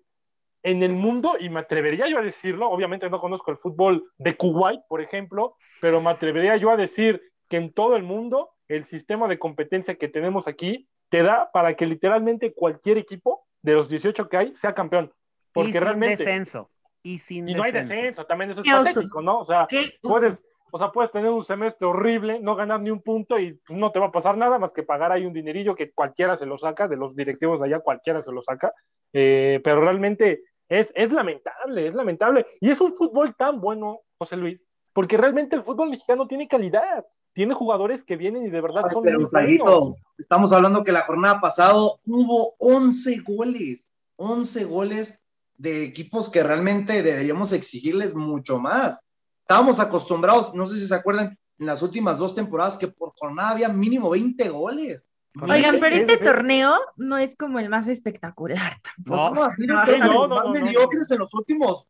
[0.64, 4.38] en el mundo, y me atrevería yo a decirlo, obviamente no conozco el fútbol de
[4.38, 8.86] Kuwait, por ejemplo, pero me atrevería yo a decir que en todo el mundo el
[8.86, 13.90] sistema de competencia que tenemos aquí te da para que literalmente cualquier equipo de los
[13.90, 15.14] 18 que hay sea campeón.
[15.52, 16.18] Porque y sin realmente.
[16.18, 16.70] Descenso.
[17.04, 19.40] Y sin y no hay descenso, también eso es patético, ¿no?
[19.40, 19.68] O sea,
[20.02, 20.40] puedes,
[20.76, 24.00] o sea, puedes tener un semestre horrible, no ganar ni un punto y no te
[24.00, 26.88] va a pasar nada más que pagar ahí un dinerillo que cualquiera se lo saca,
[26.88, 28.74] de los directivos de allá cualquiera se lo saca,
[29.14, 32.48] eh, pero realmente es, es lamentable, es lamentable.
[32.60, 37.06] Y es un fútbol tan bueno, José Luis, porque realmente el fútbol mexicano tiene calidad,
[37.34, 41.40] tiene jugadores que vienen y de verdad son pero, Salito, estamos hablando que la jornada
[41.40, 45.22] pasada hubo 11 goles, 11 goles
[45.56, 49.04] de equipos que realmente deberíamos exigirles mucho más
[49.44, 53.52] estábamos acostumbrados, no sé si se acuerdan, en las últimas dos temporadas que por jornada
[53.52, 55.10] había mínimo 20 goles.
[55.42, 59.36] Oigan, pero este torneo no es como el más espectacular tampoco.
[59.36, 61.88] No, no, no, más mediocres en los últimos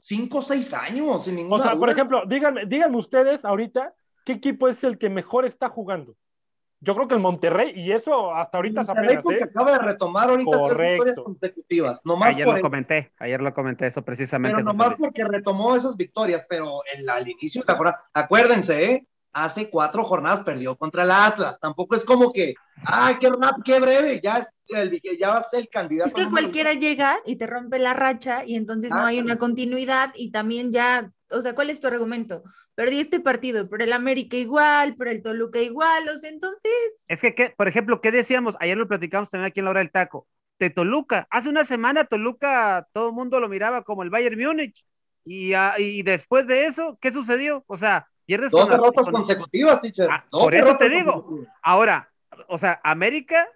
[0.00, 3.92] 5 o 6 años, sin ninguna O sea, por ejemplo, díganme, díganme ustedes ahorita,
[4.24, 6.16] ¿qué equipo es el que mejor está jugando?
[6.80, 9.44] Yo creo que el Monterrey, y eso hasta ahorita se apenas, porque ¿eh?
[9.44, 12.02] acaba de retomar ahorita tres victorias consecutivas.
[12.22, 14.56] ayer lo comenté, ayer lo comenté eso precisamente.
[14.56, 19.06] Pero nomás porque retomó esas victorias, pero en al inicio de la jornada, acuérdense, ¿eh?
[19.32, 21.58] Hace cuatro jornadas perdió contra el Atlas.
[21.60, 22.54] Tampoco es como que,
[22.84, 23.30] ay, qué
[23.64, 26.08] qué breve, ya, el, ya va a ser el candidato.
[26.08, 30.12] Es que cualquiera llega y te rompe la racha y entonces no hay una continuidad
[30.14, 32.42] y también ya o sea, ¿cuál es tu argumento?
[32.74, 36.72] Perdí este partido, pero el América igual, pero el Toluca igual, o sea, entonces...
[37.08, 38.56] Es que, por ejemplo, ¿qué decíamos?
[38.60, 40.26] Ayer lo platicamos también aquí en la hora del taco.
[40.58, 41.26] De Toluca.
[41.30, 44.84] Hace una semana Toluca todo el mundo lo miraba como el Bayern Múnich.
[45.24, 47.64] Y, ah, y después de eso, ¿qué sucedió?
[47.66, 48.50] O sea, pierdes...
[48.50, 50.08] Dos derrotas consecutivas, teacher.
[50.10, 51.46] Ah, por eso te digo.
[51.62, 52.10] Ahora,
[52.48, 53.48] o sea, América,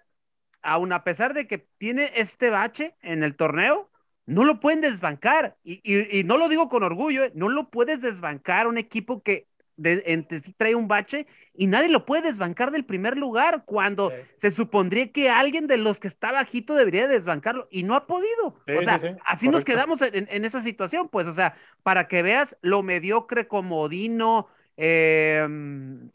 [0.61, 3.89] aun a pesar de que tiene este bache en el torneo,
[4.25, 5.57] no lo pueden desbancar.
[5.63, 7.31] Y, no lo digo con orgullo, ¿eh?
[7.35, 9.47] no lo puedes desbancar un equipo que
[9.77, 14.11] de, entre sí trae un bache y nadie lo puede desbancar del primer lugar cuando
[14.11, 14.15] Sí.
[14.37, 18.61] se supondría que alguien de los que está bajito debería desbancarlo y no ha podido.
[18.67, 21.55] Sí, o sea, sí, sí, así nos quedamos en, en esa situación, pues, o sea,
[21.83, 24.47] para que veas lo mediocre comodino,
[24.83, 25.47] eh,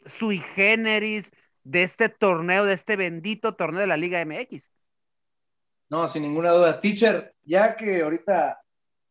[0.05, 1.31] sui generis
[1.63, 4.71] de este torneo, de este bendito torneo de la Liga MX.
[5.89, 6.81] No, sin ninguna duda.
[6.81, 8.61] Teacher, ya que ahorita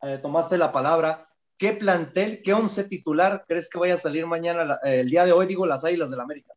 [0.02, 4.64] eh, tomaste la palabra, ¿qué plantel, qué once titular crees que vaya a salir mañana,
[4.64, 6.52] la- eh, el día de hoy, digo, las Águilas del América?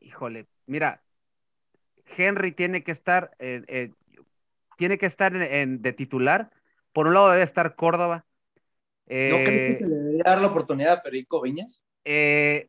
[0.00, 1.02] Híjole, mira,
[2.16, 3.92] Henry tiene que estar, eh,
[4.76, 6.50] tiene que estar en, en- de titular.
[6.92, 8.26] Por un lado debe estar Córdoba.
[9.22, 11.84] ¿No crees que se le dar la oportunidad a Perico Viñas?
[12.04, 12.68] eh,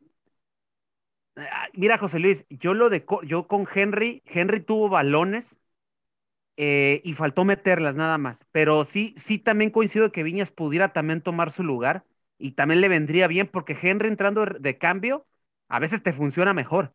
[1.37, 5.59] ah, mira, José Luis, yo lo de yo con Henry, Henry tuvo balones
[6.57, 8.45] eh, y faltó meterlas nada más.
[8.51, 12.05] Pero sí, sí también coincido que Viñas pudiera también tomar su lugar
[12.37, 15.27] y también le vendría bien porque Henry entrando de cambio
[15.67, 16.93] a veces te funciona mejor.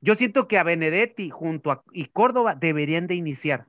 [0.00, 3.68] Yo siento que a Benedetti junto a y Córdoba deberían de iniciar.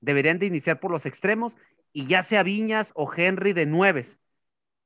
[0.00, 1.58] Deberían de iniciar por los extremos
[1.92, 4.20] y ya sea Viñas o Henry de nueves.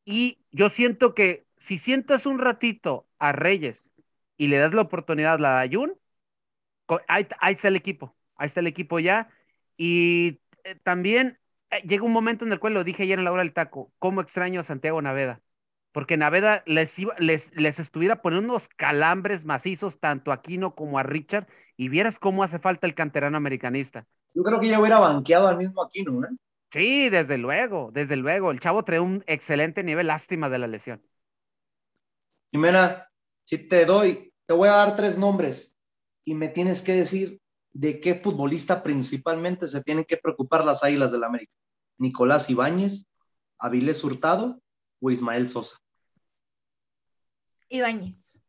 [0.04, 3.90] Y yo siento que si sientas un ratito a Reyes
[4.36, 5.94] y le das la oportunidad a la Ayun,
[7.08, 9.28] ahí, ahí está el equipo, ahí está el equipo ya.
[9.76, 11.38] Y eh, también
[11.70, 13.92] eh, llega un momento en el cual lo dije ayer en la hora del taco,
[13.98, 15.42] cómo extraño a Santiago Naveda,
[15.92, 20.98] porque Naveda les, iba- les, les estuviera poniendo unos calambres macizos tanto a Aquino como
[20.98, 21.46] a Richard,
[21.76, 24.06] y vieras cómo hace falta el canterano americanista.
[24.34, 26.28] Yo creo que ya hubiera banqueado al mismo Aquino, ¿eh?
[26.74, 28.50] Sí, desde luego, desde luego.
[28.50, 31.00] El chavo trae un excelente nivel, lástima de la lesión.
[32.50, 33.08] Jimena,
[33.44, 35.76] si te doy, te voy a dar tres nombres
[36.24, 37.40] y me tienes que decir
[37.72, 41.52] de qué futbolista principalmente se tienen que preocupar las Águilas del América.
[41.96, 43.06] Nicolás Ibáñez,
[43.56, 44.60] Avilés Hurtado
[45.00, 45.76] o Ismael Sosa,
[47.68, 48.42] Ibáñez.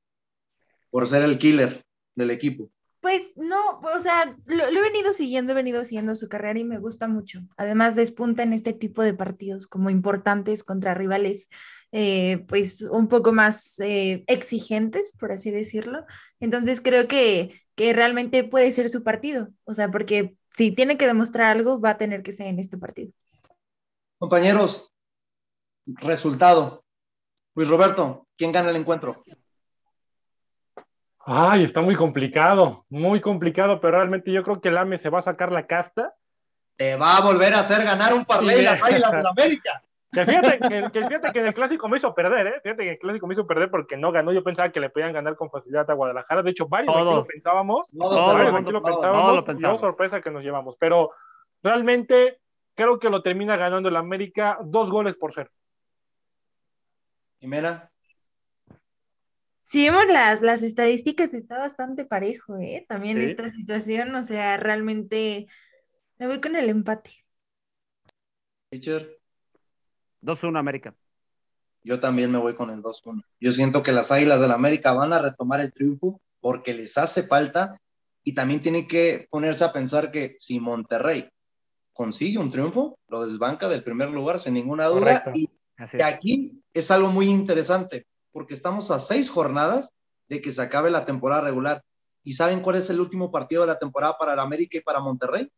[0.89, 2.71] por ser el killer del equipo.
[3.05, 6.79] Pues no, o sea, lo, he venido siguiendo, he venido siguiendo su carrera y me
[6.79, 7.41] gusta mucho.
[7.55, 11.49] Además, despunta en este tipo de partidos como importantes contra rivales,
[11.91, 16.03] eh, pues un poco más eh, exigentes, por así decirlo.
[16.39, 21.05] Entonces creo que, que realmente puede ser su partido, o sea, porque si tiene que
[21.05, 23.13] demostrar algo, va a tener que ser en este partido.
[24.17, 24.91] Compañeros,
[25.85, 26.83] resultado.
[27.53, 29.13] Luis Roberto, ¿quién gana el encuentro?
[31.25, 35.19] Ay, está muy complicado, muy complicado, pero realmente yo creo que el AME se va
[35.19, 36.13] a sacar la casta.
[36.77, 38.63] Te va a volver a hacer ganar un parlay Sí.
[38.63, 39.81] las Águilas del América.
[40.11, 42.59] Que fíjate que, que fíjate que en el clásico me hizo perder, ¿eh?
[42.63, 44.31] Fíjate que en el clásico me hizo perder porque no ganó.
[44.31, 46.41] Yo pensaba que le podían ganar con facilidad a Guadalajara.
[46.43, 47.15] De hecho, varios aquí Todos.
[47.17, 47.89] lo pensábamos.
[47.91, 49.21] Todos, Todo varios mundo- aquí lo pensábamos.
[49.21, 49.45] todos lo y,
[49.75, 50.75] oh, sorpresa que nos llevamos.
[50.79, 51.09] Pero
[51.63, 52.39] realmente
[52.75, 55.49] creo que lo termina ganando el América dos goles por cero.
[57.39, 57.89] Jimena,
[59.75, 62.85] Si vemos las, las estadísticas, está bastante parejo, ¿eh?
[62.87, 63.25] También Sí.
[63.25, 65.47] esta situación, o sea, realmente
[66.17, 67.25] me voy con el empate.
[68.69, 69.19] teacher.
[70.21, 70.95] 2-1 América.
[71.83, 73.21] Yo también me voy con el 2-1.
[73.41, 77.23] Yo siento que las Águilas del América van a retomar el triunfo porque les hace
[77.23, 77.77] falta
[78.23, 81.27] y también tienen que ponerse a pensar que si Monterrey
[81.91, 85.21] consigue un triunfo, lo desbanca del primer lugar sin ninguna duda.
[85.21, 85.31] Correcto.
[85.33, 86.09] Y Así que es.
[86.15, 89.93] aquí es algo muy interesante porque estamos a seis jornadas
[90.27, 91.81] de que se acabe la temporada regular.
[92.21, 94.99] ¿Y saben cuál es el último partido de la temporada para el América y para
[94.99, 95.49] Monterrey?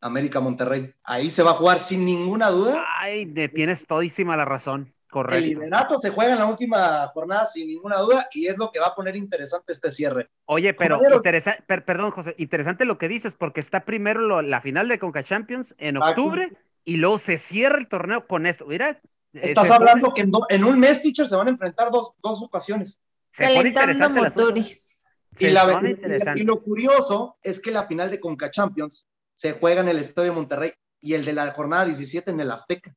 [0.00, 0.94] América Monterrey.
[1.02, 4.82] Ahí se va a jugar sin ninguna duda Ay, tienes todísima la razón.
[4.82, 5.46] El Correcto.
[5.46, 8.88] liderato se juega en la última jornada sin ninguna duda y es lo que va
[8.88, 10.30] a poner interesante este cierre.
[10.44, 11.22] Oye, pero Compañeros.
[11.24, 15.00] interesa- per- perdón, José, interesante lo que dices, porque está primero lo- la final de
[15.00, 16.52] Conca Champions en octubre
[16.84, 18.64] y luego se cierra el torneo con esto.
[18.66, 19.00] Mira,
[19.34, 21.90] Estás se pone- hablando que en, do- en un mes, teacher, se van a enfrentar
[21.90, 22.98] dos, dos ocasiones.
[23.32, 25.04] se pone interesante motores.
[25.38, 26.40] Y, la- pone y- interesante.
[26.40, 30.32] y lo curioso es que la final de Conca Champions se juega en el Estadio
[30.32, 32.94] Monterrey y el de la jornada 17 en el Azteca.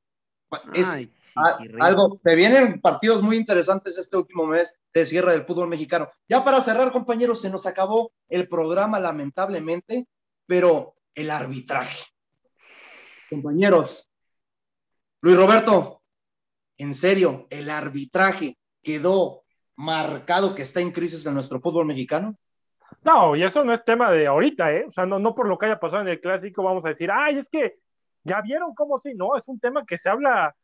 [0.74, 1.82] Es Ay, a- chiquirrín.
[1.82, 6.10] algo, se vienen partidos muy interesantes este último mes de cierre del fútbol mexicano.
[6.30, 10.08] Ya para cerrar, compañeros, se nos acabó el programa lamentablemente,
[10.46, 12.06] pero el arbitraje.
[13.30, 14.08] Compañeros,
[15.22, 15.97] Luis Roberto,
[16.78, 19.44] en serio, el arbitraje quedó
[19.76, 22.36] marcado que está en crisis en nuestro fútbol mexicano.
[23.04, 24.86] No, y eso no es tema de ahorita, ¿eh?
[24.88, 27.10] O sea, no, no por lo que haya pasado en el clásico vamos a decir,
[27.12, 27.76] ay, es que
[28.24, 30.56] ya vieron cómo sí, no, es un tema que se habla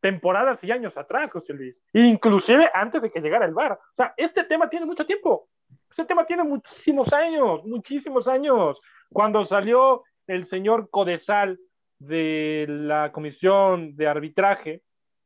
[0.00, 3.72] temporadas y años atrás, José Luis, inclusive antes de que llegara el VAR.
[3.72, 5.48] O sea, este tema tiene mucho tiempo,
[5.88, 8.80] este tema tiene muchísimos años, muchísimos años.
[9.10, 11.58] Cuando salió el señor Codesal
[11.98, 14.82] de la comisión de arbitraje,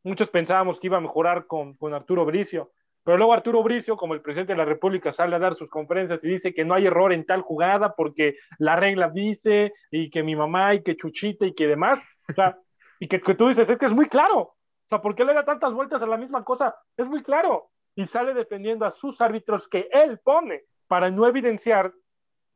[0.06, 2.70] muchos pensábamos que iba a mejorar con, con Arturo Bricio,
[3.06, 6.18] pero luego Arturo Bricio, como el presidente de la República, sale a dar sus conferencias
[6.24, 10.24] y dice que no hay error en tal jugada porque la regla dice y que
[10.24, 12.00] mi mamá y que Chuchita y que demás.
[12.28, 12.58] O sea,
[13.00, 14.38] y que, que tú dices, es que es muy claro.
[14.38, 16.74] O sea, ¿por qué le da tantas vueltas a la misma cosa?
[16.96, 17.70] Es muy claro.
[17.94, 21.92] Y sale defendiendo a sus árbitros que él pone para no evidenciar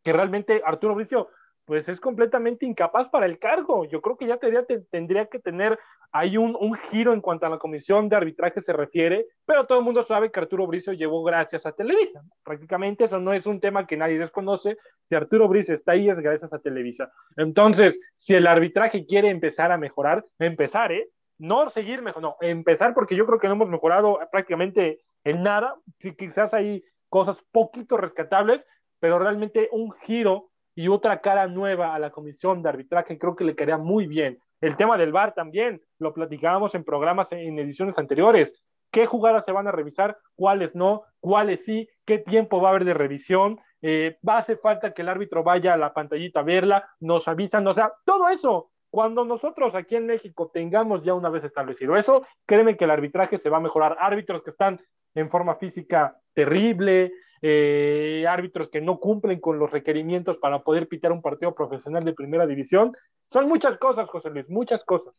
[0.02, 1.28] que realmente Arturo Bricio
[1.64, 3.84] pues es completamente incapaz para el cargo.
[3.84, 5.78] Yo creo que ya tendría, tendría que tener
[6.12, 9.78] ahí un, un, giro en cuanto a la comisión de arbitraje se refiere, pero todo
[9.78, 12.22] el mundo sabe que Arturo Bricio llevó gracias a Televisa.
[12.42, 14.76] Prácticamente eso no es un tema que nadie desconoce.
[15.04, 17.12] Si Arturo Bricio está ahí es gracias a Televisa.
[17.36, 21.08] Entonces, si el arbitraje quiere empezar a mejorar, empezar, ¿eh?
[21.38, 25.74] No seguir mejor, no, empezar porque yo creo que no hemos mejorado prácticamente en nada.
[25.98, 28.66] Sí, quizás hay cosas poquito rescatables,
[28.98, 33.44] pero realmente un giro y otra cara nueva a la comisión de arbitraje, creo que
[33.44, 34.38] le quedaría muy bien.
[34.60, 38.62] El tema del VAR también, lo platicábamos en programas en ediciones anteriores.
[38.90, 40.18] ¿Qué jugadas se van a revisar?
[40.34, 41.02] ¿Cuáles no?
[41.20, 41.88] ¿Cuáles sí?
[42.04, 43.60] ¿Qué tiempo va a haber de revisión?
[43.82, 46.88] Eh, ¿Va a hacer falta que el árbitro vaya a la pantallita a verla?
[46.98, 47.66] ¿Nos avisan?
[47.66, 48.70] O sea, todo eso.
[48.90, 53.38] Cuando nosotros aquí en México tengamos ya una vez establecido eso, créeme que el arbitraje
[53.38, 53.96] se va a mejorar.
[54.00, 54.80] Árbitros que están
[55.14, 57.12] en forma física terrible,
[57.42, 62.12] eh, árbitros que no cumplen con los requerimientos para poder pitar un partido profesional de
[62.12, 62.92] primera división.
[63.26, 65.14] Son muchas cosas, José Luis, muchas cosas.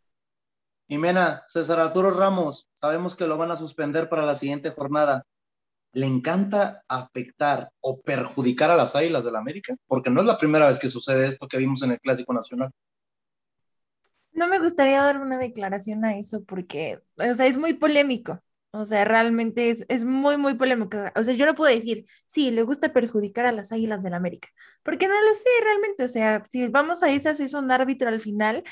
[0.87, 5.25] Jimena, César Arturo Ramos, sabemos que lo van a suspender para la siguiente jornada.
[5.93, 9.75] ¿Le encanta afectar o perjudicar a las Águilas del la América?
[9.87, 12.71] Porque no es la primera vez que sucede esto que vimos en el Clásico Nacional.
[14.33, 18.41] No me gustaría dar una declaración a eso porque, o sea, es muy polémico.
[18.73, 20.97] O sea, realmente es, es, muy, muy polémico.
[21.15, 24.17] O sea, yo no puedo decir, sí, le gusta perjudicar a las Águilas del la
[24.17, 24.49] América,
[24.83, 26.03] porque no lo sé realmente.
[26.05, 28.63] O sea, si vamos a esas, es un árbitro al final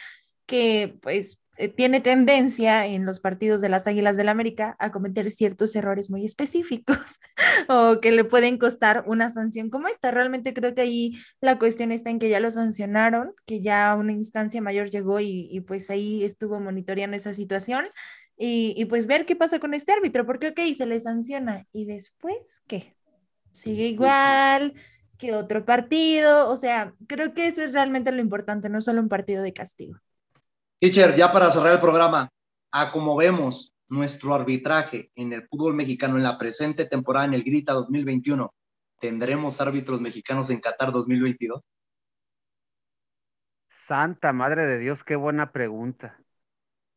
[0.45, 4.91] que, pues, eh, tiene tendencia en los partidos de las Águilas del la América a
[4.91, 7.19] cometer ciertos errores muy específicos
[7.67, 10.11] o que le pueden costar una sanción como esta.
[10.11, 14.13] Realmente creo que ahí la cuestión está en que ya lo sancionaron, que ya una
[14.13, 17.85] instancia mayor llegó y, y pues ahí estuvo monitoreando esa situación
[18.41, 21.85] y, y, pues ver qué pasa con este árbitro, porque ok, se le sanciona y
[21.85, 22.95] después, ¿qué?
[23.51, 24.73] Sigue igual
[25.17, 29.09] que otro partido, o sea, creo que eso es realmente lo importante, no solo un
[29.09, 29.99] partido de castigo.
[30.79, 32.29] Teacher, ya para cerrar el programa,
[32.71, 37.43] a como vemos nuestro arbitraje en el fútbol mexicano en la presente temporada en el
[37.43, 38.53] Grita 2021,
[39.01, 41.61] ¿tendremos árbitros mexicanos en Qatar 2022?
[43.67, 46.18] Santa Madre de Dios, qué buena pregunta.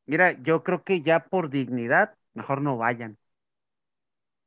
[0.06, 3.18] Mira, yo creo que ya por dignidad, mejor no vayan.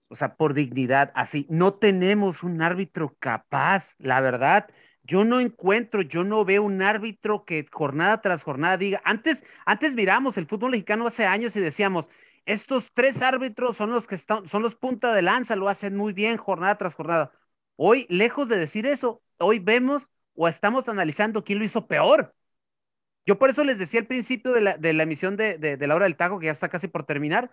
[0.07, 4.69] O sea, por dignidad, así, no tenemos un árbitro capaz, la verdad.
[5.03, 9.95] Yo no encuentro, yo no veo un árbitro que jornada tras jornada diga, antes, antes
[9.95, 12.07] miramos el fútbol mexicano hace años y decíamos,
[12.45, 16.13] estos tres árbitros son los que están, son los punta de lanza, lo hacen muy
[16.13, 17.31] bien jornada tras jornada.
[17.75, 22.33] Hoy, lejos de decir eso, hoy vemos o estamos analizando quién lo hizo peor.
[23.25, 26.15] Yo por eso les decía al principio de la, de emisión de, la hora del
[26.15, 27.49] taco, que ya está casi por terminar,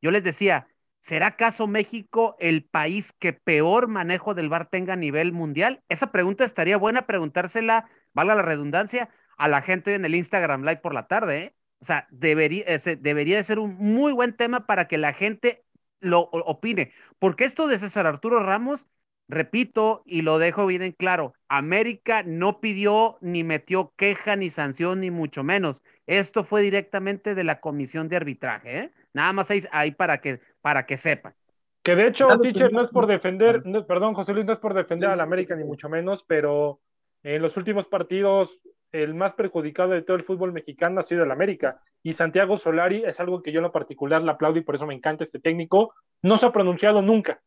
[0.00, 0.68] yo les decía,
[1.00, 5.82] ¿será acaso México el país que peor manejo del VAR tenga a nivel mundial?
[5.88, 10.78] Esa pregunta estaría buena preguntársela, valga la redundancia, a la gente en el Instagram Live
[10.78, 11.54] por la tarde, ¿eh?
[11.78, 12.64] O sea, debería,
[12.98, 15.64] debería de ser un muy buen tema para que la gente
[16.00, 18.86] lo opine, porque esto de César Arturo Ramos
[19.28, 25.00] Repito y lo dejo bien en claro, América no pidió ni metió queja ni sanción
[25.00, 25.82] ni mucho menos.
[26.06, 28.90] Esto fue directamente de la comisión de arbitraje, ¿eh?
[29.12, 31.34] Nada más ahí, ahí, para que para que sepan.
[31.82, 34.74] Que de hecho, teacher, no es por defender, no, perdón, José Luis, no es por
[34.74, 36.80] defender a la América ni mucho menos, pero
[37.22, 38.60] en los últimos partidos
[38.92, 41.80] el más perjudicado de todo el fútbol mexicano ha sido el América.
[42.02, 44.86] Y Santiago Solari es algo que yo en lo particular le aplaudo y por eso
[44.86, 45.92] me encanta este técnico.
[46.22, 47.40] No se ha pronunciado nunca.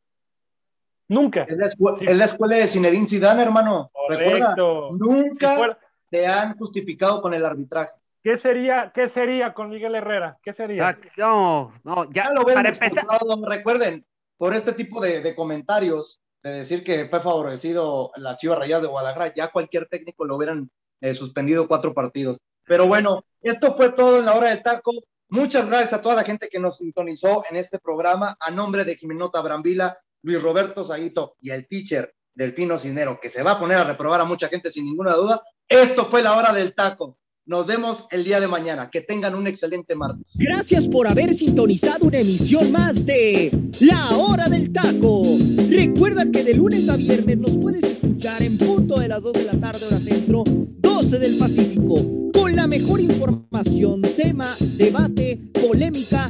[1.09, 1.43] Nunca.
[1.43, 2.05] Es la, escuela, sí.
[2.07, 3.91] es la escuela de Zinedine Zidane, hermano.
[3.91, 4.91] Correcto.
[4.91, 5.79] Recuerda, nunca si fuera...
[6.09, 7.91] se han justificado con el arbitraje.
[8.23, 10.37] ¿Qué sería, ¿Qué sería con Miguel Herrera?
[10.43, 10.89] ¿Qué sería?
[10.89, 13.05] Ah, no, no, ya, ya lo ven para empezar.
[13.43, 14.05] Recuerden,
[14.37, 18.87] por este tipo de, de, comentarios, de decir que fue favorecido la Chivas Rayas de
[18.87, 20.69] Guadalajara, ya cualquier técnico lo hubieran
[21.01, 22.37] eh, suspendido cuatro partidos.
[22.65, 24.91] Pero bueno, esto fue todo en la hora del taco.
[25.29, 28.37] Muchas gracias a toda la gente que nos sintonizó en este programa.
[28.39, 33.43] A nombre de Jimenota Brambila, Luis Roberto Saguito y el teacher Delfino Cinero, que se
[33.43, 35.41] va a poner a reprobar a mucha gente sin ninguna duda.
[35.67, 37.17] Esto fue la hora del taco.
[37.45, 38.89] Nos vemos el día de mañana.
[38.91, 40.33] Que tengan un excelente martes.
[40.35, 43.49] Gracias por haber sintonizado una emisión más de
[43.79, 45.23] La Hora del Taco.
[45.69, 49.45] Recuerda que de lunes a viernes nos puedes escuchar en punto de las 2 de
[49.45, 56.29] la tarde, hora centro, 12 del Pacífico, con la mejor información, tema, debate, polémica,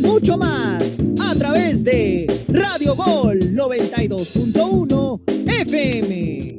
[0.00, 2.26] mucho más a través de
[2.74, 6.33] Radio Gol 92.1 FM.